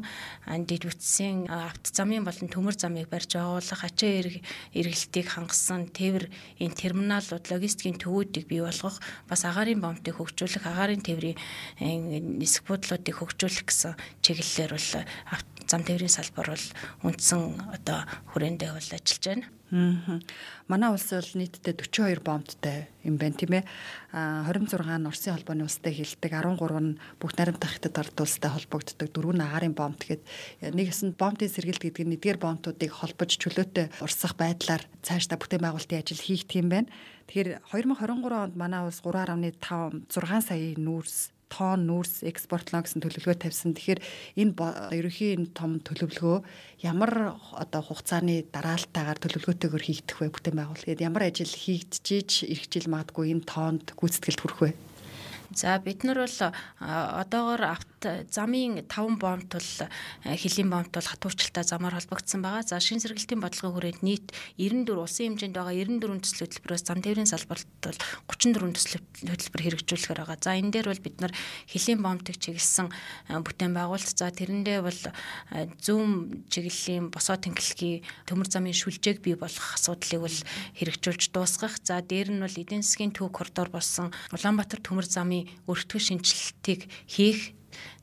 дэд 0.66 0.84
бүтцийн 0.90 1.46
авто 1.46 1.90
замын 1.94 2.26
болон 2.26 2.50
төмөр 2.50 2.76
замыг 2.76 3.08
барьж 3.14 3.38
байгуулах 3.38 3.82
ачаа 3.86 4.42
эргэлтийг 4.74 5.28
хангасан 5.30 5.94
тээвэр 5.94 6.26
энэ 6.58 6.80
терминалууд 6.80 7.46
логистикийн 7.52 8.02
төвүүдийг 8.02 8.50
бий 8.50 8.62
болгох 8.66 8.98
бас 9.30 9.46
агаарын 9.46 9.84
бомбыг 9.84 10.16
хөгжүүлэх 10.18 10.66
агаарын 10.66 11.06
тээврийн 11.06 11.38
нисэх 12.42 12.64
бодлуудыг 12.66 13.16
хөгжүүлэх 13.18 13.66
гэсэн 13.68 13.94
чиглэлээр 14.24 14.72
бол 14.74 14.90
зам 15.72 15.88
тээврийн 15.88 16.12
салбар 16.12 16.52
бол 16.52 16.68
үндсэн 17.08 17.42
одоо 17.72 18.04
хүрээндээ 18.36 18.72
бол 18.76 18.90
ажиллаж 18.92 19.24
байна. 19.24 19.48
Аа. 19.72 20.20
Манай 20.68 20.92
улс 20.92 21.08
бол 21.16 21.32
нийтдээ 21.40 21.80
42 21.80 22.20
бомбттай 22.20 22.92
юм 23.08 23.16
байна 23.16 23.40
тийм 23.40 23.56
ээ. 23.56 23.64
А 24.12 24.44
26 24.44 24.84
нь 25.00 25.08
Оросын 25.08 25.32
холбооны 25.32 25.64
улстай 25.64 25.96
хилдэг, 25.96 26.28
13 26.28 26.60
нь 26.60 27.00
бүх 27.24 27.32
наримтах 27.40 27.80
хятад 27.80 27.96
ард 27.96 28.20
улстай 28.20 28.52
холбогддог, 28.52 29.08
4 29.08 29.32
нь 29.32 29.46
агаарын 29.48 29.72
бомбт 29.72 30.04
гээд 30.04 30.24
нэг 30.76 30.92
хэсэнд 30.92 31.16
бомбын 31.16 31.48
сэргэлт 31.48 31.88
гэдэг 31.88 32.04
нь 32.04 32.16
эдгээр 32.20 32.44
бомбтуудыг 32.44 32.92
холбож 32.92 33.32
чөлөөтэй 33.40 33.88
урсгах 34.04 34.36
байдлаар 34.36 34.84
цаашдаа 35.08 35.40
бүтээн 35.40 35.64
байгуулалтын 35.64 36.04
ажил 36.04 36.20
хийх 36.20 36.44
тийм 36.52 36.68
байна. 36.68 36.92
Тэгэхээр 37.32 37.64
2023 37.72 38.44
онд 38.44 38.56
манай 38.60 38.84
улс 38.84 39.00
3.5 39.00 40.12
6 40.12 40.52
саяын 40.52 40.84
нүүрс 40.84 41.32
тонн 41.52 41.86
нүүрс 41.92 42.24
экспортлоо 42.24 42.82
гэсэн 42.82 43.04
төлөвлөгөө 43.04 43.36
тавьсан. 43.44 43.76
Тэгэхээр 43.76 44.00
энэ 44.40 44.56
ерөнхий 44.96 45.36
энэ 45.36 45.52
том 45.52 45.84
төлөвлөгөө 45.84 46.38
ямар 46.88 47.36
одоо 47.60 47.82
хугацааны 47.84 48.48
дараалтаагаар 48.56 49.20
төлөвлөгөөтэйгээр 49.20 49.86
хийгдэх 49.86 50.18
вэ 50.24 50.32
бүтээн 50.32 50.58
байгуул. 50.58 50.82
Тэгээд 50.88 51.06
ямар 51.06 51.28
ажил 51.28 51.52
хийгдэж 51.52 52.48
ирэх 52.48 52.66
жил 52.72 52.88
магадгүй 52.88 53.36
энэ 53.36 53.46
тоонд 53.46 53.86
гүйцэтгэлд 54.00 54.42
хүрэх 54.42 54.60
вэ? 54.64 54.91
За 55.54 55.80
бид 55.84 56.04
нар 56.04 56.24
бол 56.24 56.38
одоогоор 56.80 57.64
авт 57.76 58.08
замын 58.32 58.88
5 58.88 59.20
бомбт 59.20 59.52
бол 59.52 59.72
хэлийн 60.24 60.70
бомбт 60.72 60.96
бол 60.96 61.04
хатуурчлалтай 61.12 61.64
замаар 61.68 62.00
холбогдсон 62.00 62.42
байгаа. 62.42 62.64
За 62.64 62.80
шин 62.80 63.04
сэргэлтийн 63.04 63.44
бодлогын 63.44 63.76
хүрээнд 63.76 64.02
нийт 64.02 64.32
94 64.56 64.96
улсын 64.96 65.36
хэмжээнд 65.36 65.56
байгаа 65.60 65.76
94 65.76 66.24
төсөл 66.24 66.42
хөтөлбөрөөс 66.48 66.84
зам 66.88 67.00
тээврийн 67.04 67.28
салбарт 67.28 67.68
бол 67.84 68.00
34 68.32 68.74
төсөл 68.80 69.04
хөтөлбөр 69.28 69.62
хэрэгжүүлэхээр 69.62 70.20
байгаа. 70.24 70.40
За 70.40 70.56
энэ 70.56 70.72
дээр 70.72 70.88
бол 70.88 71.04
бид 71.04 71.18
нар 71.20 71.34
хэлийн 71.68 72.00
бомбтыг 72.00 72.38
чиглэсэн 72.40 72.88
бүтээн 73.44 73.76
байгуулалт 73.76 74.18
за 74.18 74.32
тэрэндээ 74.32 74.80
бол 74.82 75.02
зүүн 75.84 76.48
чиглэлийн 76.48 77.12
босоо 77.12 77.36
тэнхлэгийн 77.38 78.02
төмөр 78.24 78.48
замын 78.48 78.74
шүлжээг 78.74 79.20
бий 79.20 79.36
болгох 79.36 79.76
асуудлыг 79.76 80.26
бол 80.26 80.40
хэрэгжүүлж 80.80 81.36
дуусгах. 81.36 81.76
За 81.84 82.00
дээр 82.00 82.32
нь 82.34 82.42
бол 82.42 82.56
эдийн 82.56 82.82
засгийн 82.82 83.12
төв 83.12 83.30
коридор 83.36 83.70
болсон 83.70 84.10
Улаанбаатар 84.32 84.80
төмөр 84.80 85.06
замын 85.06 85.41
өртгөх 85.68 86.02
шинжилтийг 86.02 86.90
хийх 87.08 87.56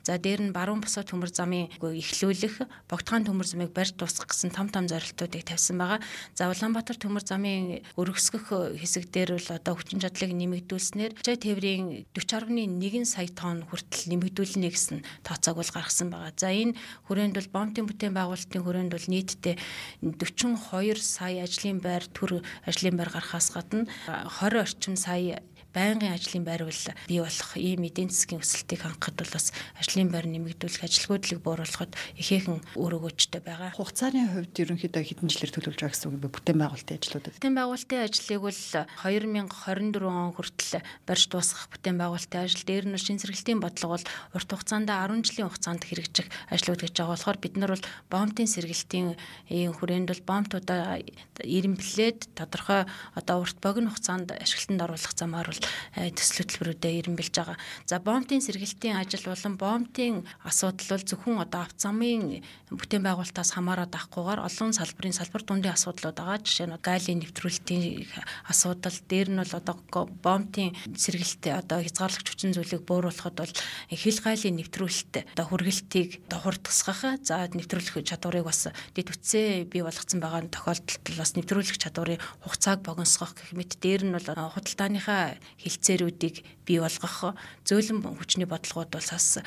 За 0.09 0.17
дээр 0.17 0.41
нь 0.41 0.57
баруун 0.57 0.81
босоо 0.81 1.05
төмөр 1.05 1.29
замын 1.29 1.69
эхлүүлэх, 1.85 2.65
богдхан 2.89 3.29
төмөр 3.29 3.45
замыг 3.45 3.77
барьж 3.77 3.93
дуусгах 4.01 4.33
гэсэн 4.33 4.57
том 4.57 4.73
том 4.73 4.89
зорилтуудыг 4.89 5.45
тавьсан 5.45 5.77
байгаа. 5.77 6.01
За 6.33 6.49
Улаанбаатар 6.49 6.97
төмөр 6.97 7.21
замын 7.29 7.85
өргөсгөх 7.93 8.81
хэсэг 8.81 9.13
дээр 9.13 9.37
бол 9.37 9.49
одоо 9.53 9.77
хүчин 9.77 10.01
чадлыг 10.01 10.33
нэмэгдүүлснээр 10.33 11.13
тээврийн 11.13 12.09
40.1 12.17 13.05
сая 13.05 13.29
тонн 13.29 13.69
хүртэл 13.69 14.17
нэмэгдүүлнэ 14.17 14.73
гэсэн 14.73 15.05
тооцоог 15.29 15.61
бол 15.61 15.75
гаргасан 15.77 16.09
байгаа. 16.09 16.33
За 16.41 16.49
энэ 16.57 16.73
хүрээнд 17.05 17.37
бол 17.37 17.53
бомтын 17.53 17.85
бүтээн 17.85 18.17
байгуулалтын 18.17 18.65
хүрээнд 18.65 18.93
бол 18.97 19.07
нийтдээ 19.13 19.61
42 20.09 21.05
сая 21.05 21.45
ажлын 21.45 21.85
байр 21.85 22.09
төр 22.17 22.41
ажлын 22.65 22.97
байр 22.97 23.13
гарахаас 23.13 23.53
гадна 23.53 23.85
20 24.09 24.57
орчим 24.57 24.97
сая 24.97 25.45
байнгын 25.79 26.15
ажлын 26.19 26.43
байр 26.43 26.67
бол 26.67 26.83
бий 27.07 27.21
болох 27.23 27.51
ийм 27.55 27.87
эдийн 27.87 28.11
засгийн 28.11 28.43
өсөлтийг 28.43 28.83
хангахад 28.83 29.17
бол 29.23 29.33
бас 29.39 29.55
ажлын 29.79 30.11
байр 30.11 30.27
нэмэгдүүлэх 30.27 30.83
ажилгүйдлийг 30.83 31.41
бууруулахад 31.47 31.95
ихээхэн 32.19 32.59
өөр 32.75 32.99
өгөөжтэй 32.99 33.43
байгаа. 33.47 33.71
Хугацааны 33.79 34.27
хувьд 34.27 34.59
ерөнхийдөө 34.59 35.03
хэдэн 35.07 35.31
жилээр 35.31 35.53
төлөвлөж 35.55 35.79
байгаа 35.79 35.95
гэсэн 35.95 36.09
үг 36.11 36.19
бэ? 36.19 36.35
Бүтээн 36.35 36.59
байгуулалтын 36.59 36.99
ажлуудад. 36.99 37.35
Бүтээн 37.39 37.57
байгуулалтын 37.59 38.03
ажлыг 38.03 38.41
бол 38.43 38.61
2024 39.07 40.03
он 40.03 40.33
хүртэл 40.35 40.83
барьж 41.07 41.25
дуусгах 41.31 41.67
бүтээн 41.71 41.97
байгуулалтын 42.03 42.43
ажил 42.43 42.65
дээр 42.67 42.87
нь 42.91 42.99
шин 42.99 43.23
сэргэлтийн 43.23 43.63
бодлого 43.63 43.95
бол 43.95 44.07
урт 44.35 44.51
хугацаанд 44.51 44.91
10 44.91 45.23
жилийн 45.23 45.49
хугацаанд 45.49 45.83
хэрэгжих 45.87 46.29
ажлууд 46.51 46.83
гэж 46.83 46.95
байгаа 46.99 47.15
болохоор 47.15 47.39
бид 47.39 47.55
нар 47.57 47.73
бол 47.77 47.87
бомтын 48.11 48.49
сэргэлтийн 48.51 49.15
хүрээнд 49.49 50.09
бол 50.11 50.23
бомтуудаа 50.27 50.99
ирэмблээд 51.45 52.35
тодорхой 52.35 52.85
одоо 53.15 53.37
урт 53.45 53.59
богино 53.63 53.93
хугацаанд 53.93 54.35
ашиглалтанд 54.35 54.83
оруулах 54.83 55.15
замаар 55.15 55.47
бол 55.49 55.63
төсөл 55.95 56.45
хөтөлбөрүүдэд 56.45 56.99
ирэмбэлж 57.05 57.35
байгаа. 57.35 57.59
За 57.87 57.99
бомтын 57.99 58.43
сэргэлтийн 58.45 58.97
ажил 58.97 59.25
болон 59.27 59.55
бомтын 59.57 60.15
асуудал 60.45 60.99
бол 60.99 61.05
зөвхөн 61.05 61.43
одоо 61.43 61.61
авт 61.67 61.79
замын 61.81 62.43
бүтээн 62.71 63.05
байгуулалтаас 63.05 63.57
хамаарат 63.57 63.95
авахгүйгээр 63.95 64.41
олон 64.45 64.71
салбарын 64.77 65.17
салбар 65.17 65.43
дундын 65.45 65.75
асуудлууд 65.75 66.17
байгаа. 66.19 66.43
Жишээ 66.45 66.69
нь 66.69 66.77
галийн 66.81 67.21
нэвтрүүлэлтийн 67.25 68.07
асуудал 68.49 68.99
дээр 69.09 69.29
нь 69.33 69.41
бол 69.41 69.55
одоо 69.57 69.77
бомтын 70.23 70.77
сэргэлт 70.97 71.45
одоо 71.49 71.79
хязгаарлагч 71.81 72.29
хүчин 72.29 72.53
зүйлийг 72.53 72.83
бууруулахад 72.85 73.37
бол 73.39 73.55
хил 73.93 74.19
гайлын 74.21 74.59
нэвтрүүлэлт 74.61 75.15
одоо 75.33 75.47
хүргэлтийг 75.49 76.29
давхар 76.29 76.57
тусгах 76.61 77.03
за 77.25 77.49
нэвтрүүлэх 77.49 78.05
чадварыг 78.05 78.45
бас 78.45 78.69
дэд 78.95 79.09
үтсээ 79.13 79.65
бий 79.71 79.83
болгоцсон 79.83 80.21
байгаа 80.21 80.47
тохиолдолд 80.49 81.05
бас 81.17 81.33
нэвтрүүлэх 81.37 81.79
чадварын 81.79 82.23
хугацааг 82.45 82.81
богиносгох 82.85 83.35
гэх 83.35 83.53
мэт 83.57 83.81
дээр 83.81 84.03
нь 84.09 84.15
бол 84.15 84.29
худалдааныхаа 84.55 85.39
хилцээрүүдийг 85.57 86.45
бий 86.69 86.79
болгох 86.83 87.35
зөөлөн 87.65 88.05
хүчний 88.21 88.49
бодлогууд 88.49 88.91
бол 88.93 89.09
бас 89.09 89.41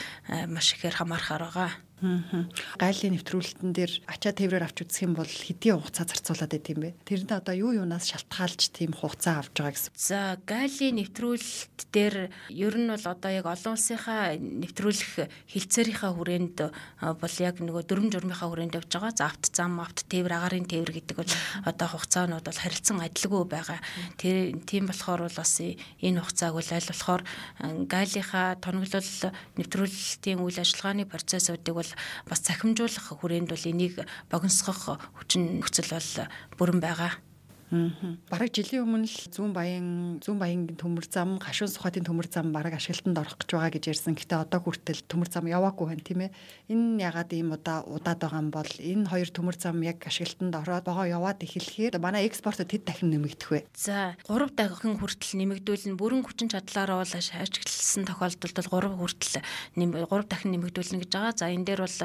маш 0.49 0.67
ихээр 0.73 0.97
хамаархаар 0.97 1.43
байгаа. 1.45 1.71
Гайлын 2.01 3.13
нэвтрүүлэлтэн 3.13 3.71
дээр 3.77 3.93
ачаа 4.09 4.33
тээврээр 4.33 4.65
авч 4.65 4.89
үзэх 4.89 5.05
юм 5.05 5.13
бол 5.13 5.29
хэдийн 5.29 5.77
хугацаа 5.77 6.09
зарцуулаад 6.09 6.49
байт 6.49 6.67
юм 6.73 6.79
бэ? 6.81 6.97
Тэрэнд 7.05 7.31
одоо 7.37 7.53
юу 7.53 7.77
юунаас 7.77 8.09
шалтгаалж 8.09 8.73
тийм 8.73 8.97
хугацаа 8.97 9.45
авч 9.45 9.53
байгаа 9.53 9.73
гэсэн. 9.77 9.93
За 9.93 10.41
гайлын 10.49 10.97
нэвтрүүлэлт 10.97 11.79
дээр 11.93 12.33
ер 12.49 12.75
нь 12.81 12.89
бол 12.89 13.05
одоо 13.05 13.29
яг 13.29 13.45
олон 13.45 13.77
улсынхаа 13.77 14.33
нэвтрүүлэх 14.33 15.29
хилцээрийнхаа 15.53 16.11
хүрээнд 16.17 16.57
бол 17.21 17.35
яг 17.37 17.55
нөгөө 17.61 17.83
дөрөм 17.85 18.09
журмынхаа 18.09 18.49
хүрээнд 18.49 18.77
явж 18.81 18.89
байгаа. 18.89 19.13
За 19.13 19.29
авт 19.29 19.53
зам, 19.53 19.77
авт 19.77 20.01
тээвэр, 20.09 20.33
агаарын 20.41 20.65
тээвэр 20.65 20.97
гэдэг 20.97 21.17
бол 21.21 21.31
одоо 21.69 21.87
хугацаанууд 21.93 22.45
бол 22.49 22.63
харилцан 22.65 22.97
адилгүй 22.97 23.43
байгаа. 23.45 23.79
Тэр 24.17 24.57
тийм 24.65 24.89
болохоор 24.89 25.29
бол 25.29 25.37
бас 25.37 25.53
энэ 25.61 26.17
хугацааг 26.17 26.53
бол 26.57 26.69
аль 26.73 26.89
болохоор 26.89 27.21
гайлынхаа 27.61 28.57
тоноглол 28.57 29.09
нэвтрүүлэлтийн 29.59 30.39
үйл 30.41 30.57
ажиллагааны 30.57 31.05
процессуудыг 31.05 31.75
бол 31.75 31.90
бас 32.29 32.39
цахимжуулах 32.45 33.07
хүрээнд 33.15 33.49
бол 33.53 33.69
энийг 33.69 33.95
богиносгох 34.29 34.99
хүчин 35.17 35.59
нөхцөл 35.59 35.89
бол 35.91 36.09
бүрэн 36.57 36.79
байгаа. 36.83 37.30
Бараг 37.71 38.51
жилийн 38.51 38.83
өмнө 38.83 39.07
л 39.07 39.31
зүүн 39.31 39.55
баян 39.55 40.19
зүүн 40.19 40.39
баянгийн 40.43 40.75
төмөр 40.75 41.07
зам, 41.07 41.39
гашуун 41.39 41.71
сухатын 41.71 42.03
төмөр 42.03 42.27
зам 42.27 42.51
бараг 42.51 42.75
ашиглалтанд 42.75 43.15
орох 43.15 43.39
гэж 43.39 43.55
байгаа 43.55 43.71
гэж 43.71 43.83
ярьсан. 43.95 44.19
Гэтэ 44.19 44.43
одоо 44.43 44.59
хүртэл 44.59 45.07
төмөр 45.07 45.31
зам 45.31 45.47
яваагүй 45.47 45.87
байна 45.87 46.03
тийм 46.03 46.19
ээ. 46.27 46.35
Энэ 46.67 46.99
ягаад 46.99 47.31
ийм 47.31 47.55
удаа 47.55 47.87
удаад 47.87 48.19
байгаа 48.19 48.43
юм 48.43 48.51
бол 48.51 48.67
энэ 48.67 49.07
хоёр 49.07 49.29
төмөр 49.31 49.55
зам 49.55 49.79
яг 49.87 50.03
ашиглалтанд 50.03 50.51
ороод 50.51 50.83
байгаа 50.83 51.15
яваад 51.15 51.39
эхлэхээр 51.47 51.95
манай 52.03 52.27
экспортод 52.27 52.67
хэд 52.67 52.83
дахин 52.91 53.07
нэмэгдэх 53.15 53.49
вэ? 53.55 53.63
За 53.71 54.19
3 54.27 54.51
дахин 54.51 54.99
хүртэл 54.99 55.39
нэмэгдүүлнэ. 55.39 55.95
Бүрэн 55.95 56.27
хүчин 56.27 56.51
чадлаараа 56.51 57.07
бол 57.07 57.15
ашигласан 57.15 58.03
тохиолдолд 58.03 58.67
3 58.67 58.99
хүртэл 58.99 59.39
3 59.79 60.27
дахин 60.27 60.51
нэмэгдүүлнэ 60.59 61.07
гэж 61.07 61.11
байгаа. 61.15 61.39
За 61.39 61.47
энэ 61.47 61.63
дээр 61.63 61.87
бол 61.87 61.99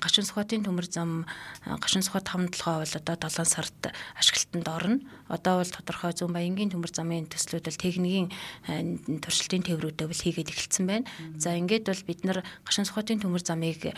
гашуун 0.00 0.24
сухатын 0.24 0.64
төмөр 0.64 0.88
зам, 0.88 1.28
гашуун 1.68 2.00
сухат 2.00 2.32
хамтлагаа 2.32 2.80
бол 2.80 2.96
одоо 2.96 3.28
7 3.28 3.44
сард 3.44 3.92
ашиглалтанд 4.16 4.68
орно 4.72 5.01
одоо 5.28 5.60
бол 5.60 5.70
тодорхой 5.70 6.12
зүүн 6.12 6.32
баянгийн 6.34 6.72
төмөр 6.72 6.92
замын 6.92 7.26
төслүүд 7.30 7.66
бол 7.68 7.82
техникийн 7.82 8.28
э, 8.68 8.98
туршилтын 9.22 9.64
тээврүүдээ 9.64 10.06
бол 10.08 10.24
хийгээд 10.24 10.52
эхэлсэн 10.52 10.86
байна. 10.86 11.08
За 11.36 11.56
ингээд 11.56 11.88
бол 11.88 12.04
бид 12.06 12.20
нар 12.24 12.38
гашин 12.66 12.84
сухатын 12.84 13.22
төмөр 13.22 13.42
замыг 13.42 13.80
э, 13.88 13.94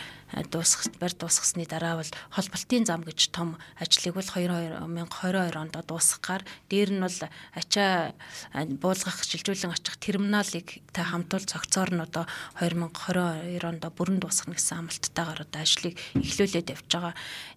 дуусгах 0.51 0.95
барь 0.99 1.15
дуусгасны 1.17 1.65
дараа 1.67 1.99
бол 1.99 2.11
холболтын 2.31 2.85
зам 2.85 3.03
гэж 3.03 3.35
том 3.35 3.57
ажлыг 3.79 4.15
бол 4.15 4.25
2022 4.25 5.59
онд 5.59 5.75
дуусгахаар 5.75 6.43
дээр 6.69 6.89
нь 6.95 7.03
бол 7.03 7.19
ачаа 7.55 8.15
э, 8.53 8.65
буулгах 8.65 9.23
шилжүүлэн 9.23 9.75
очих 9.75 9.97
терминалыг 9.99 10.81
та 10.95 11.03
хамтуул 11.03 11.43
цогцоор 11.43 11.91
нь 11.91 12.03
одоо 12.03 12.25
2022 12.59 13.59
онд 13.65 13.83
бүрэн 13.91 14.19
дуусгах 14.23 14.55
гэсэн 14.55 14.87
амлалттайгаар 14.87 15.43
одоо 15.43 15.61
ажлыг 15.61 15.95
эхлүүлээд 16.15 16.71
явж 16.71 16.87
байгаа. 16.91 17.13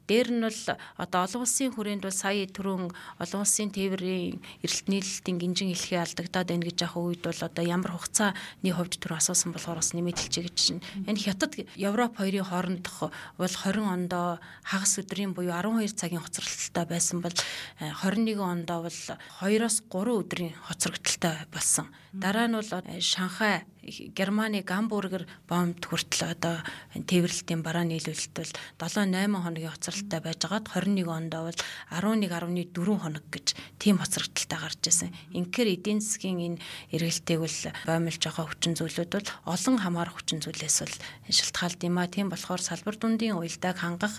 Дээр 0.09 0.29
нь 0.33 0.43
бол 0.43 0.63
одоо 0.97 1.21
олон 1.25 1.43
улсын 1.45 1.73
хүрээнд 1.75 2.05
бол 2.07 2.17
сая 2.17 2.47
түрүүн 2.49 2.91
олон 3.23 3.38
улсын 3.41 3.71
тээврийн 3.71 4.43
эрэлт 4.63 4.87
нийлэлтийн 4.91 5.39
гинжин 5.39 5.71
хэлхий 5.73 5.99
алдагдаад 5.99 6.49
байна 6.51 6.67
гэж 6.67 6.79
яхаа 6.85 7.03
үед 7.07 7.23
бол 7.23 7.41
одоо 7.41 7.65
ямар 7.65 7.93
хугацааны 7.95 8.71
хувьд 8.75 8.99
түр 8.99 9.19
асуусан 9.19 9.55
болохоор 9.55 9.81
бас 9.81 9.95
нэмэгдэлчээ 9.95 10.45
гэж 10.45 10.57
чинь. 10.59 10.85
Энэ 11.07 11.23
хятад 11.23 11.55
Европ 11.79 12.19
хоёрын 12.19 12.47
хоорондох 12.47 13.15
бол 13.39 13.55
20 13.55 13.87
ондоо 13.87 14.39
хагас 14.67 14.99
өдрийн 14.99 15.33
буюу 15.33 15.55
12 15.55 15.95
цагийн 15.95 16.23
хоцролттой 16.23 16.85
байсан 16.85 17.23
бол 17.23 17.35
21 17.79 18.27
э, 18.27 18.43
ондоо 18.43 18.79
бол 18.87 18.99
2-оос 19.41 19.77
3 19.87 20.19
өдрийн 20.19 20.55
хоцрогдолтой 20.67 21.47
болсон. 21.53 21.87
Дараа 22.13 22.49
нь 22.49 22.57
бол 22.59 22.71
э, 22.71 23.01
Шанхай 23.01 23.65
Германы 23.89 24.61
Гамбургер 24.63 25.25
бомбд 25.49 25.89
хүртэл 25.89 26.37
одоо 26.37 26.61
тээвэрлэлтийн 26.93 27.65
бараа 27.65 27.89
нийлүүлэлт 27.89 28.37
бол 28.37 28.53
7 28.93 29.09
8 29.09 29.33
хоногийн 29.33 29.73
хоцролттой 29.73 30.21
байжгаад 30.21 30.69
21 30.69 31.09
онд 31.09 31.33
бол 31.33 31.59
11.4 31.89 33.01
хоног 33.01 33.25
гэж 33.33 33.57
тийм 33.81 33.97
хоцрогдолтой 33.99 34.59
гарч 34.61 34.83
ирсэн. 34.85 35.11
Инхээр 35.33 35.81
эдийн 35.81 36.01
засгийн 36.05 36.59
энэ 36.59 36.61
эргэлтийг 36.93 37.41
бол 37.41 37.59
боомлж 37.89 38.21
байгаа 38.21 38.45
хүчин 38.45 38.75
зүйлүүд 38.77 39.13
бол 39.17 39.29
олон 39.49 39.77
хамаарах 39.81 40.21
хүчин 40.21 40.45
зүйлээс 40.45 40.79
бол 40.85 40.97
шалтгаалд 41.33 41.81
юм 41.89 41.97
а. 41.97 42.07
Тийм 42.07 42.29
болохоор 42.29 42.61
салбар 42.61 42.97
дундын 43.01 43.41
уялдааг 43.41 43.77
хангах 43.81 44.15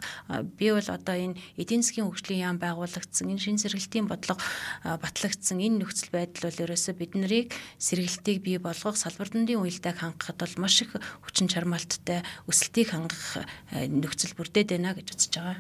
би 0.57 0.73
бол 0.73 0.89
одоо 0.89 1.15
энэ 1.15 1.37
эдийн 1.61 1.85
засгийн 1.85 2.09
хөгжлийн 2.09 2.43
яам 2.49 2.57
байгуулагдсан 2.57 3.29
энэ 3.29 3.43
шин 3.43 3.61
сэргэлтийн 3.61 4.09
бодлого 4.09 4.41
батлагдсан 4.83 5.61
энэ 5.61 5.85
нөхцөл 5.85 6.09
байдал 6.09 6.49
бол 6.49 6.63
ерөөсө 6.65 6.91
бид 6.97 7.13
нарыг 7.13 7.53
сэргэлтийг 7.77 8.41
бий 8.41 8.57
болгох 8.57 8.97
салбар 8.97 9.29
дундын 9.29 9.58
Эдийн 9.59 9.67
уялдааг 9.67 9.97
хангахад 9.99 10.39
бол 10.39 10.55
маш 10.63 10.81
их 10.81 10.95
хүчин 11.23 11.51
чармаалттай 11.51 12.23
өсөлтийг 12.47 12.95
хангах 12.95 13.43
э, 13.75 13.87
нөхцөл 13.91 14.31
бүрдээд 14.39 14.71
байна 14.71 14.95
гэж 14.95 15.11
үзэж 15.11 15.33
байгаа. 15.35 15.59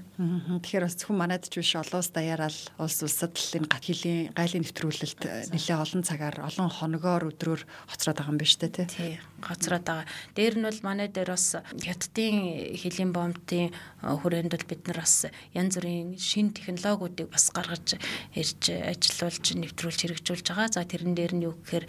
Тэгэхээр 0.63 0.85
бас 0.87 0.95
зөвхөн 0.95 1.19
манайд 1.19 1.43
ч 1.51 1.59
биш 1.59 1.75
олон 1.75 1.99
улс 1.99 2.11
даяараа 2.15 2.47
л 2.47 2.61
улс 2.79 2.99
улсад 3.03 3.35
л 3.35 3.57
энэ 3.59 3.67
гат 3.67 3.83
хилийн 3.83 4.31
гайлын 4.31 4.63
нэвтрүүлэлт 4.63 5.21
э, 5.27 5.51
нэлээ 5.51 5.77
олон 5.83 6.03
цагаар 6.07 6.37
олон 6.47 6.69
хоногоор 6.71 7.27
өдрөөр 7.27 7.61
хоцроод 7.91 8.17
байгаа 8.23 8.31
юм 8.31 8.39
байна 8.39 8.51
шүү 8.55 8.61
дээ 8.71 8.87
тий. 8.87 9.13
Хоцроод 9.43 9.83
байгаа. 9.83 10.07
Дээр 10.35 10.55
нь 10.55 10.67
бол 10.67 10.79
манай 10.87 11.07
дээр 11.11 11.35
бас 11.35 11.59
хятадын 11.59 12.37
хилийн 12.79 13.11
бомбтын 13.11 13.67
э, 13.67 14.07
хүрээнд 14.07 14.55
бол 14.55 14.67
бид 14.69 14.81
нар 14.87 15.03
бас 15.03 15.27
янз 15.51 15.75
бүрийн 15.75 16.15
шин 16.15 16.55
технологиудыг 16.55 17.27
бас 17.27 17.51
гаргаж 17.51 17.99
ирж 18.31 18.63
ажиллуулж 18.71 19.45
нэвтрүүлж 19.59 19.99
хэрэгжүүлж 20.07 20.45
байгаа. 20.55 20.71
За 20.71 20.87
тэрэн 20.87 21.15
дээр 21.15 21.33
нь 21.35 21.43
юу 21.43 21.59
гэхээр 21.59 21.85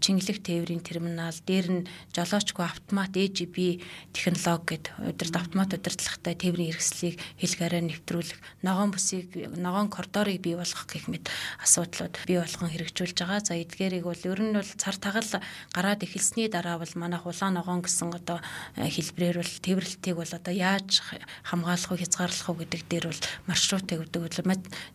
чингэлэг 0.00 0.38
тээврийн 0.40 0.80
терминал 0.80 1.31
дээр 1.40 1.68
нь 1.72 1.88
жолоочгүй 2.12 2.64
автомат 2.68 3.16
AGB 3.16 3.80
технологи 4.12 4.76
гэдэг 4.76 4.92
удирд 5.16 5.36
автомат 5.40 5.72
удирдлагатай 5.72 6.34
тээврийн 6.36 6.76
хэрэгслийг 6.76 7.16
хэлгээрээ 7.40 7.82
нэвтрүүлэх, 7.88 8.40
ногоон 8.60 8.92
бүсийг 8.92 9.32
ногоон 9.56 9.88
коридорыг 9.88 10.44
бий 10.44 10.58
болгох 10.58 10.84
гэх 10.84 11.08
мэт 11.08 11.32
асуудлууд 11.64 12.14
бий 12.26 12.38
болгон 12.42 12.68
хэрэгжүүлж 12.68 13.16
байгаа. 13.22 13.40
За 13.40 13.54
эдгээрийг 13.56 14.04
бол 14.04 14.18
ер 14.18 14.40
нь 14.42 14.52
бол 14.52 14.72
цар 14.76 14.96
тагал 14.98 15.30
гараад 15.72 16.02
эхэлсний 16.02 16.50
дараа 16.50 16.76
бол 16.76 16.92
манайх 16.98 17.24
улаан 17.24 17.56
ногоон 17.56 17.80
гэсэн 17.80 18.12
одоо 18.12 18.42
э, 18.76 18.90
хэлбэрээр 18.90 19.38
бол 19.40 19.54
тээвэрлэлтийг 19.62 20.16
бол 20.18 20.32
одоо 20.32 20.54
яаж 20.54 21.00
хамгаалах 21.46 21.90
вэ, 21.94 22.02
хязгаарлах 22.02 22.48
вэ 22.50 22.66
гэдэг 22.66 22.82
дээр 22.90 23.06
бол 23.08 23.22
маршрутыг 23.46 23.98
өгдөг. 24.02 24.22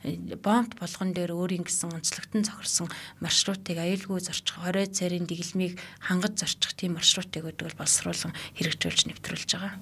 Э, 0.03 0.35
бомб 0.35 0.75
болгон 0.75 1.15
дээр 1.15 1.31
өөрийн 1.31 1.63
гэсэн 1.63 1.95
онцлогтон 1.95 2.43
зохирсон 2.43 2.91
маршрутыг 3.23 3.77
аюулгүй 3.77 4.19
зорчих 4.19 4.57
20 4.59 4.91
царийн 4.91 5.25
дэглэмийг 5.29 5.79
хангаж 6.03 6.26
зорчих 6.35 6.73
тийм 6.75 6.99
маршрутыг 6.99 7.47
өдөг 7.47 7.77
боловсруулан 7.77 8.35
хэрэгжүүлж 8.59 9.07
нэвтрүүлж 9.07 9.49
байгаа. 9.55 9.79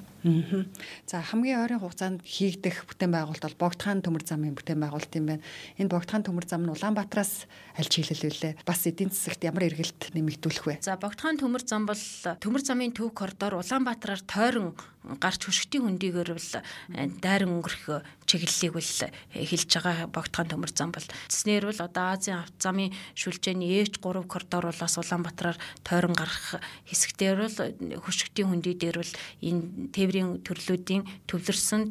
За 1.05 1.21
хамгийн 1.21 1.61
ойрын 1.61 1.81
хугацаанд 1.81 2.25
хийгдэх 2.25 2.89
бүтээн 2.89 3.13
байгуулалт 3.13 3.45
бол 3.45 3.69
Богдхан 3.69 4.01
төмөр 4.01 4.25
замын 4.25 4.57
бүтээн 4.57 4.81
байгуулалт 4.81 5.13
юм 5.13 5.25
байна. 5.29 5.45
Энэ 5.77 5.93
Богдхан 5.93 6.25
төмөр 6.25 6.45
зам 6.49 6.65
нь 6.65 6.73
Улаанбаатараас 6.73 7.45
аль 7.77 7.89
чиглэлүүлээ? 7.93 8.65
Бас 8.65 8.89
эдийн 8.89 9.13
засагт 9.13 9.45
ямар 9.45 9.69
эргэлт 9.69 10.17
нэмэгдүүлэх 10.17 10.65
вэ? 10.65 10.75
За 10.81 10.97
Богдхан 10.97 11.37
төмөр 11.37 11.61
зам 11.61 11.85
бол 11.85 12.01
төмөр 12.41 12.63
замын 12.65 12.89
төв 12.89 13.13
коридор 13.13 13.61
Улаанбаатараар 13.61 14.21
тойрон 14.25 14.73
гарч 15.21 15.41
хөшгтийн 15.45 15.85
хөндийгээр 15.85 16.31
бол 16.33 16.51
э, 16.95 17.07
дайран 17.21 17.61
өнгөрөх 17.61 18.05
чиглэлийг 18.25 18.73
бол 18.73 18.91
хэлж 19.31 19.69
байгаа 19.69 20.09
Богдхан 20.09 20.49
төмөр 20.49 20.71
зам 20.73 20.91
бол 20.91 21.05
цэснэр 21.29 21.69
бол 21.69 21.81
одоо 21.85 22.05
Азийн 22.17 22.41
авто 22.41 22.57
замын 22.59 22.93
шүлжээний 23.13 23.85
H3 23.85 24.25
коридор 24.25 24.65
болоос 24.69 24.95
Улаанбаатараар 24.97 25.57
тойрон 25.85 26.13
гарах 26.17 26.59
хэсэгтэр 26.89 27.37
бол 27.37 27.57
хөшгтийн 28.01 28.49
хөндий 28.49 28.73
дээр 28.73 28.99
бол 29.01 29.13
энэ 29.45 29.93
тээврийн 29.93 30.41
төрлүүдийн 30.41 31.03
төвлөрсөн 31.29 31.81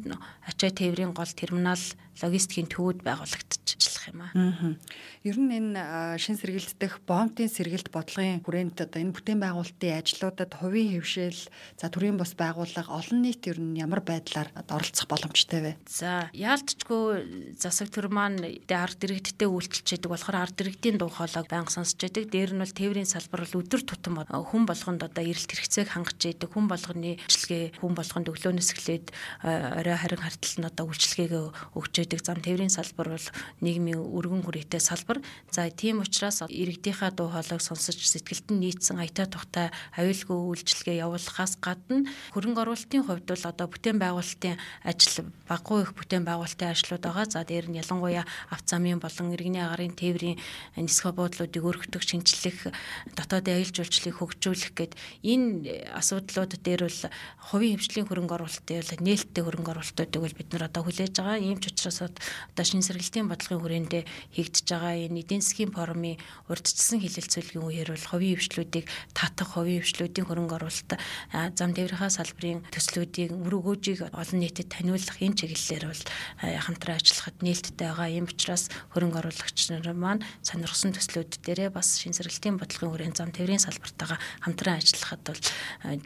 ачаа 0.45 0.71
тээврийн 0.75 1.15
гол 1.15 1.31
терминал 1.31 1.81
логистикийн 2.21 2.69
төвүүд 2.71 3.03
байгуулагдчихлах 3.03 4.05
юм 4.11 4.21
аа. 4.23 4.31
Ер 5.25 5.37
нь 5.41 5.51
энэ 5.51 6.15
шин 6.21 6.37
сэргэлдэх 6.39 7.03
бомбын 7.03 7.49
сэргэлт 7.49 7.89
бодлогын 7.91 8.45
хүрээнд 8.45 8.77
одоо 8.87 8.99
энэ 9.01 9.15
бүтээн 9.15 9.41
байгуулалтын 9.41 9.99
ажлуудад 9.99 10.51
хувийн 10.55 10.95
хөвшил 10.95 11.41
за 11.75 11.89
төрийн 11.89 12.15
бус 12.15 12.37
байгууллага 12.37 12.93
олон 12.93 13.19
нийт 13.25 13.43
ер 13.49 13.59
нь 13.59 13.81
ямар 13.81 14.05
байдлаар 14.05 14.53
оролцох 14.69 15.09
боломжтой 15.09 15.59
вэ? 15.59 15.71
За 15.89 16.29
яалтчгүй 16.31 17.57
засаг 17.59 17.89
төр 17.91 18.07
маань 18.07 18.39
ард 18.69 19.01
иргэдтэй 19.01 19.49
үйлчлж 19.49 19.97
яадаг 19.97 20.11
болохоор 20.13 20.37
ард 20.45 20.57
иргэдийн 20.61 21.01
дуу 21.01 21.09
хоолойг 21.09 21.49
байнга 21.49 21.73
сонсч 21.73 21.99
яадаг. 21.99 22.29
Дээр 22.29 22.53
нь 22.55 22.61
бол 22.61 22.77
тээврийн 22.77 23.09
салбар 23.09 23.43
бол 23.43 23.59
өдөр 23.65 23.81
тутам 23.83 24.21
хүн 24.23 24.63
болгонд 24.69 25.01
одоо 25.03 25.23
эрэлт 25.25 25.49
хэрэгцээг 25.49 25.89
хангаж 25.89 26.19
яадаг. 26.21 26.49
Хүн 26.53 26.69
болгоны 26.69 27.17
үйлчлэгээ 27.25 27.81
хүн 27.81 27.93
болгонд 27.97 28.29
өглөөнөөс 28.29 28.71
эхлээд 28.77 29.05
орой 29.43 29.97
харин 29.97 30.21
хартал 30.21 30.55
нь 30.61 30.69
одоо 30.69 30.85
үйлчлэгээ 30.89 31.43
өгч 31.75 31.93
ирээдэг 32.05 32.21
зам 32.21 32.37
тээврийн 32.37 32.69
салбар 32.69 33.17
бол 33.17 33.27
нийгмийн 33.61 33.97
өргөн 33.97 34.45
хүрээтэй 34.45 34.79
салбар. 34.79 35.25
За 35.49 35.65
тийм 35.73 36.05
учраас 36.05 36.45
иргэдийнхаа 36.45 37.09
дуу 37.11 37.33
хоолойг 37.33 37.61
сонсож 37.61 37.97
сэтгэлд 37.97 38.53
нь 38.53 38.61
нийцсэн 38.61 39.01
аятаа 39.01 39.25
тухтай 39.25 39.73
аюулгүй 39.97 40.37
үйлчилгээ 40.37 41.01
явуулахаас 41.01 41.57
гадна 41.57 42.05
хөрөнгө 42.37 42.61
оруулалтын 42.61 43.03
хувьд 43.09 43.25
бол 43.25 43.45
одоо 43.49 43.67
бүтээн 43.73 43.97
байгуулалтын 43.97 44.61
ажил 44.85 45.25
баггүй 45.49 45.81
их 45.81 45.91
бүтээн 45.97 46.23
байгуулалтын 46.29 46.69
ажлууд 46.69 47.03
байгаа. 47.03 47.25
За 47.25 47.41
дээр 47.41 47.73
нь 47.73 47.81
ялангуяа 47.81 48.25
авт 48.53 48.65
замын 48.69 49.01
болон 49.01 49.33
иргэний 49.33 49.65
агарын 49.65 49.97
тээврийн 49.97 50.37
нисэх 50.77 51.09
буудлуудыг 51.17 51.63
өргөтөх, 51.65 52.05
шинжлэх, 52.05 52.69
дотоодын 53.17 53.57
аюул 53.57 53.73
жуулчлалыг 53.73 54.15
хөгжүүлэх 54.21 54.71
гэд 54.77 54.93
энэ 55.25 55.89
асуудлууд 55.97 56.53
дээр 56.61 56.85
бол 56.85 57.01
хувийн 57.49 57.79
хвшлийн 57.81 58.07
хөрөнгө 58.07 58.35
оруулалтын 58.37 59.01
нээлттэй 59.01 59.43
хөрөнгө 59.43 59.73
оруулалтуудыг 59.73 60.21
бол 60.21 60.37
бид 60.37 60.49
нар 60.53 60.67
одоо 60.69 60.83
хүлээж 60.85 61.13
байгаа. 61.17 61.39
Ийм 61.39 61.59
ч 61.61 61.71
учраас 61.71 61.94
одоо 62.03 62.63
шин 62.65 62.83
сэргэлтийн 62.83 63.29
бодлогын 63.31 63.61
хүрээндээ 63.61 64.03
хийгдэж 64.35 64.65
байгаа 64.67 64.93
энэ 65.07 65.21
эдийн 65.23 65.43
засгийн 65.43 65.71
форумын 65.71 66.19
урдчилсан 66.49 66.99
хилэлцүүлгийн 66.99 67.63
үеэр 67.63 67.89
бол 67.93 68.09
хувийн 68.09 68.39
хвшлүүдийг 68.39 68.85
татах, 69.13 69.55
хувийн 69.55 69.83
хвшлүүдийн 69.85 70.27
хөрөнгө 70.27 70.55
оруулалт 70.59 70.91
зам 71.55 71.71
тээврийнхаа 71.71 72.11
салбарын 72.11 72.65
төслүүдийг 72.73 73.31
үр 73.31 73.53
өгөөжийг 73.59 74.11
олон 74.11 74.39
нийтэд 74.41 74.73
таниулах 74.73 75.19
энэ 75.21 75.37
чиглэлээр 75.39 75.85
бол 75.87 76.03
хамтран 76.41 76.97
ажиллахад 76.99 77.37
нээлттэй 77.39 77.87
байгаа. 77.87 78.09
Ийм 78.09 78.27
учраас 78.27 78.67
хөрөнгө 78.91 79.19
оруулагч 79.21 79.59
нар 79.71 79.87
маань 79.93 80.25
сонирхсон 80.41 80.95
төслүүд 80.95 81.41
дээрээ 81.45 81.69
бас 81.69 81.99
шин 82.01 82.13
сэргэлтийн 82.15 82.57
бодлогын 82.59 82.91
хүрээнд 82.91 83.17
зам 83.19 83.31
тээврийн 83.31 83.63
салбартаагаа 83.63 84.19
хамтран 84.43 84.79
ажиллахад 84.79 85.21
бол 85.25 85.43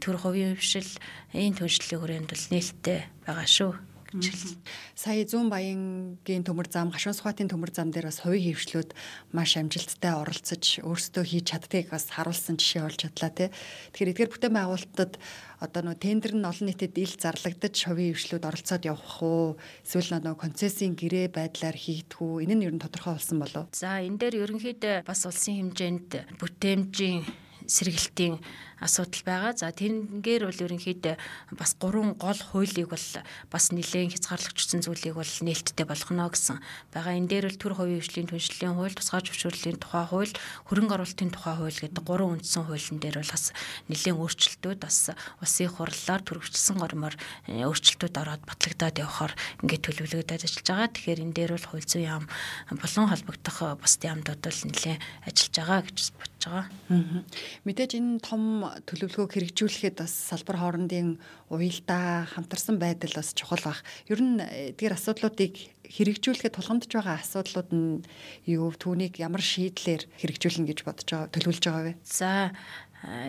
төр 0.01 0.15
хувийн 0.19 0.55
хвшил 0.59 0.91
энэ 1.33 1.57
түншлэлийн 1.59 2.01
хүрээнд 2.01 2.29
бол 2.29 2.45
нээлттэй 2.53 2.99
байгаа 3.25 3.47
шүү 3.47 3.71
гэж. 4.11 4.57
Сая 4.97 5.23
зүүн 5.23 5.49
баянгийн 5.53 6.43
төмөр 6.43 6.67
зам, 6.67 6.89
гашуун 6.89 7.15
сухатын 7.15 7.49
төмөр 7.49 7.71
зам 7.71 7.93
дээр 7.93 8.09
бас 8.09 8.21
хувийн 8.25 8.53
хөвшлүүд 8.53 8.91
маш 9.33 9.55
амжилттай 9.55 10.13
оролцож 10.17 10.81
өөрсдөө 10.81 11.23
хийж 11.23 11.45
чаддгийг 11.49 11.93
бас 11.93 12.09
харуулсан 12.09 12.57
жишээ 12.57 12.83
болж 12.83 12.99
чадлаа 12.99 13.31
тий. 13.31 13.49
Тэгэхээр 13.93 14.11
эдгээр 14.13 14.33
бүтээн 14.33 14.55
байгуулалтад 14.57 15.13
одоо 15.59 15.81
нөө 15.83 15.97
тендер 15.99 16.33
нь 16.39 16.47
олон 16.47 16.67
нийтэд 16.71 16.95
ил 16.95 17.15
зарлагдаж 17.19 17.75
хувийн 17.75 18.15
хөвшлүүд 18.15 18.47
оролцоод 18.47 18.83
явах 18.87 19.19
уу? 19.19 19.59
Эсвэл 19.83 20.23
нөө 20.23 20.35
концессийн 20.39 20.95
гэрээ 20.95 21.35
байдлаар 21.35 21.75
хийгдэх 21.75 22.23
үү? 22.23 22.47
Энэ 22.47 22.55
нь 22.55 22.65
ер 22.65 22.73
нь 22.73 22.83
тодорхой 22.83 23.19
болсон 23.19 23.43
болов? 23.43 23.67
За 23.75 23.99
энэ 23.99 24.17
дээр 24.17 24.47
ерөнхийдөө 24.47 25.03
бас 25.03 25.27
улсын 25.27 25.75
хэмжээнд 25.75 26.39
бүтээмжийн 26.39 27.48
сэргэлтийн 27.69 28.41
асуудал 28.79 29.23
байгаа. 29.27 29.53
За 29.55 29.71
тэрнгээр 29.71 30.47
бол 30.47 30.63
ерөнхийдөө 30.65 31.15
бас 31.59 31.75
гурван 31.75 32.15
гол 32.15 32.39
хуулийг 32.39 32.89
бол 32.89 33.07
бас 33.51 33.65
нэлээд 33.75 34.15
хязгаарлагчсан 34.15 34.81
зүйлийг 34.83 35.15
бол 35.19 35.27
нээлттэй 35.27 35.85
болгоно 35.85 36.31
гэсэн 36.31 36.63
байгаа. 36.95 37.19
Энэ 37.19 37.27
дээр 37.27 37.45
бол 37.51 37.59
төр 37.59 37.73
хувийн 37.75 37.99
хвшлийн 37.99 38.31
түншлэлийн 38.31 38.75
хууль, 38.79 38.95
тусгай 38.95 39.21
зөвшөөрлийн 39.27 39.79
тухай 39.83 40.05
хууль, 40.07 40.33
хөрөнгө 40.71 40.95
оруулалтын 40.95 41.31
тухай 41.35 41.55
хууль 41.59 41.79
гэдэг 41.83 42.03
гурван 42.07 42.39
үндсэн 42.39 42.63
хуулийн 42.65 42.99
дээр 43.03 43.19
бол 43.19 43.33
бас 43.35 43.45
нэлээд 43.91 44.15
өөрчлөлтүүд 44.15 44.79
бас 44.79 44.97
улсын 45.43 45.69
хурлаар 45.75 46.21
төрөвчлсөн 46.23 46.77
гормоор 46.79 47.15
э, 47.51 47.67
өөрчлөлтүүд 47.67 48.15
ороод 48.15 48.43
батлагдаад 48.47 48.95
явхаар 49.03 49.33
ингээд 49.59 49.83
төлөвлөгөөдөд 49.91 50.39
ажиллаж 50.39 50.67
байгаа. 50.71 50.89
Тэгэхээр 50.95 51.23
энэ 51.27 51.35
дээр 51.35 51.51
бол 51.59 51.67
хууль 51.67 51.87
зүйн 51.87 52.07
яам 52.07 52.25
болон 52.71 53.11
холбогдох 53.11 53.57
бас 53.75 53.93
яамдууд 53.99 54.39
бол 54.39 54.59
нэлээд 54.71 55.03
ажиллаж 55.27 55.53
байгаа 55.59 55.79
гэж 55.83 55.99
бодож 56.39 56.67
байгаа. 56.87 57.23
Мэдээж 57.67 57.91
энэ 57.99 58.19
том 58.23 58.63
төлөвлөгөөг 58.87 59.31
хэрэгжүүлэхэд 59.35 59.99
бас 59.99 60.13
салбар 60.15 60.57
хоорондын 60.57 61.19
уялдаа 61.51 62.25
хамтарсан 62.31 62.79
байдал 62.79 63.11
бас 63.15 63.35
чухал 63.35 63.59
баг. 63.59 63.83
Ер 64.07 64.21
нь 64.23 64.39
эдгээр 64.39 64.95
асуудлуудыг 64.95 65.53
хэрэгжүүлэхэд 65.83 66.55
тулгамдж 66.55 66.91
байгаа 66.95 67.19
асуудлууд 67.19 67.69
нь 67.75 68.03
юу 68.47 68.71
түүнийг 68.71 69.19
ямар 69.19 69.43
шийдлэр 69.43 70.07
хэрэгжүүлнэ 70.21 70.69
гэж 70.71 70.79
бодож 70.87 71.09
байгаа 71.11 71.33
төлөвлөж 71.33 71.65
байгаа 71.65 71.85
вэ? 71.91 71.93
За 72.05 72.55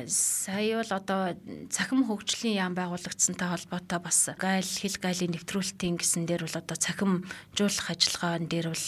сая 0.07 0.83
бол 0.83 0.91
одоо 0.91 1.39
цахим 1.71 2.03
хөгжлийн 2.03 2.59
яам 2.59 2.75
байгуулагдсантай 2.75 3.47
холбоотой 3.55 4.03
бас 4.03 4.27
гайл 4.35 4.67
хил 4.67 4.99
гайлын 4.99 5.31
нэвтрүүлэлтийн 5.39 5.95
гэсэн 5.95 6.27
дээр 6.27 6.43
бол 6.43 6.59
одоо 6.59 6.75
цахимжуулах 6.75 7.87
ажиллагаан 7.87 8.51
дээр 8.51 8.75
бол 8.75 8.87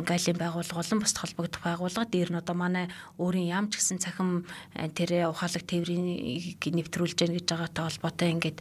гайлын 0.00 0.40
байгууллага 0.40 0.80
болон 0.80 1.00
бусд 1.04 1.20
холбогдох 1.20 1.60
байгууллага 1.60 2.08
дээр 2.08 2.32
нь 2.32 2.40
одоо 2.40 2.56
манай 2.56 2.88
өөрийн 3.20 3.52
яам 3.52 3.66
ч 3.68 3.76
гэсэн 3.76 4.00
цахим 4.00 4.48
тэр 4.96 5.28
ухаалаг 5.28 5.60
тээврийн 5.68 6.56
нэвтрүүлж 6.56 7.20
гэн 7.20 7.36
гэж 7.36 7.44
байгаатай 7.44 7.84
холбоотой 7.84 8.28
ингээд 8.32 8.58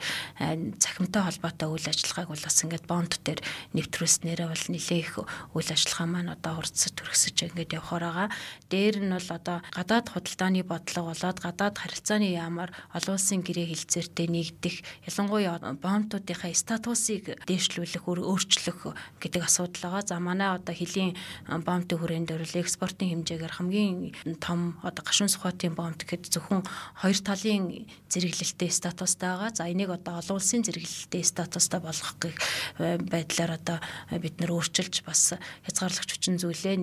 цахимтай 0.84 1.24
холбоотой 1.24 1.67
үйл 1.72 1.88
ажиллагааг 1.88 2.27
бол 2.27 2.43
бас 2.43 2.60
ингээд 2.60 2.86
бонд 2.91 3.24
дээр 3.24 3.39
нэвтрүүлснээрээ 3.72 4.48
бол 4.51 4.65
нэлээ 4.67 5.00
их 5.00 5.15
үйл 5.55 5.70
ажиллагаа 5.72 6.08
маань 6.12 6.36
одоо 6.36 6.60
хурцсаж 6.60 6.91
төрөсөж 6.91 7.55
ингээд 7.55 7.79
явхаар 7.79 8.03
байгаа. 8.03 8.29
Дээр 8.67 9.00
нь 9.00 9.15
бол 9.15 9.29
одоо 9.32 9.58
гадаад 9.72 10.12
худалдааны 10.12 10.67
бодлого 10.67 11.15
болоод 11.15 11.39
гадаад 11.53 11.77
харилцааны 11.77 12.33
яамаар 12.33 12.74
олон 12.98 13.13
улсын 13.13 13.46
гэрээ 13.46 13.70
хилцээртэй 13.70 14.25
нэгдэх 14.25 14.81
ялангуяа 15.05 15.61
бомтуудынхаа 15.77 16.50
статусыг 16.57 17.37
дээшлүүлэх 17.46 18.09
өөрчлөх 18.09 18.98
гэдэг 19.22 19.42
асуудал 19.46 19.94
байгаа. 19.94 20.01
За 20.09 20.18
манай 20.18 20.50
одоо 20.50 20.74
хөлийн 20.74 21.13
бомтын 21.46 22.01
хүрээнд 22.01 22.33
бол 22.33 22.57
экспортын 22.57 23.22
хэмжээгээр 23.22 23.53
хамгийн 23.53 23.94
том 24.42 24.81
одоо 24.81 25.05
гашуун 25.05 25.29
сухатын 25.29 25.77
бомт 25.77 26.01
гэхэд 26.01 26.33
зөвхөн 26.33 26.66
хоёр 26.98 27.20
талын 27.22 27.85
зэрэглэлтэй 28.09 28.70
статустай 28.74 29.29
байгаа. 29.29 29.53
За 29.53 29.70
энийг 29.70 29.94
одоо 29.94 30.18
олон 30.18 30.42
улсын 30.42 30.66
зэрэглэлтэй 30.66 31.22
статустай 31.22 31.79
болгох 31.79 32.18
гэх 32.18 32.35
байдлаар 32.81 33.61
одоо 33.61 33.77
бид 34.18 34.42
нэр 34.42 34.57
өөрчилж 34.57 35.05
бас 35.05 35.37
хязгаарлагч 35.70 36.09
хүчин 36.18 36.42
зүйлээ 36.42 36.75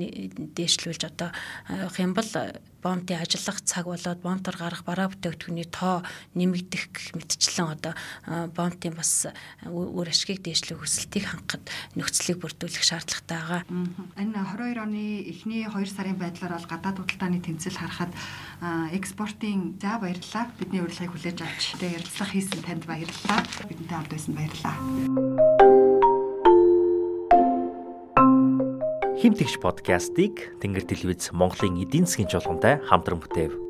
дээшлүүлж 0.55 1.03
одоо 1.11 1.35
э, 1.69 1.91
хямбал 1.91 2.31
бомтын 2.83 3.21
ажиллах 3.21 3.61
цаг 3.63 3.87
болоод 3.87 4.21
бомтор 4.25 4.57
гарах 4.57 4.83
бараа 4.85 5.09
бүтээгдэхүүний 5.13 5.69
тоо 5.69 6.03
нэмэгдэх 6.35 6.85
гэх 6.93 7.07
мэтчлэн 7.17 7.69
одоо 7.77 7.95
бомтын 8.57 8.95
бас 8.97 9.29
үр 9.69 10.09
ашгийг 10.09 10.41
дээшлэх 10.43 10.81
хүсэлтийг 10.81 11.25
хангахад 11.29 11.65
нөхцөлийг 11.97 12.41
бүрдүүлэх 12.41 12.85
шаардлагатай 12.85 13.39
байгаа. 13.39 13.63
Энэ 14.17 14.41
22 14.41 14.81
оны 14.81 15.05
эхний 15.29 15.65
2 15.69 15.87
сарын 15.87 16.17
байдлаар 16.17 16.57
бол 16.57 16.71
гадаад 16.71 16.99
худалдааны 17.01 17.41
тэмцэл 17.41 17.77
харахад 17.77 18.13
экспортын 18.93 19.77
за 19.81 19.99
баярлалаа. 20.01 20.49
Бидний 20.59 20.81
урилгыг 20.81 21.13
хүлээж 21.13 21.39
авч 21.45 21.77
тэгээ 21.81 21.97
ярилцлага 22.01 22.33
хийсэн 22.33 22.61
танд 22.65 22.85
баярлалаа. 22.85 23.41
Бидэнтэй 23.69 23.97
хамт 23.97 24.13
байсан 24.13 24.35
баярлалаа. 24.37 26.20
Химтгч 29.21 29.61
подкастыг 29.61 30.57
Тэнгэр 30.65 30.89
телевиз 30.89 31.29
Монголын 31.37 31.77
эдийн 31.85 32.09
засгийн 32.09 32.33
чуулгантай 32.33 32.81
хамтран 32.89 33.21
бүтээв. 33.21 33.70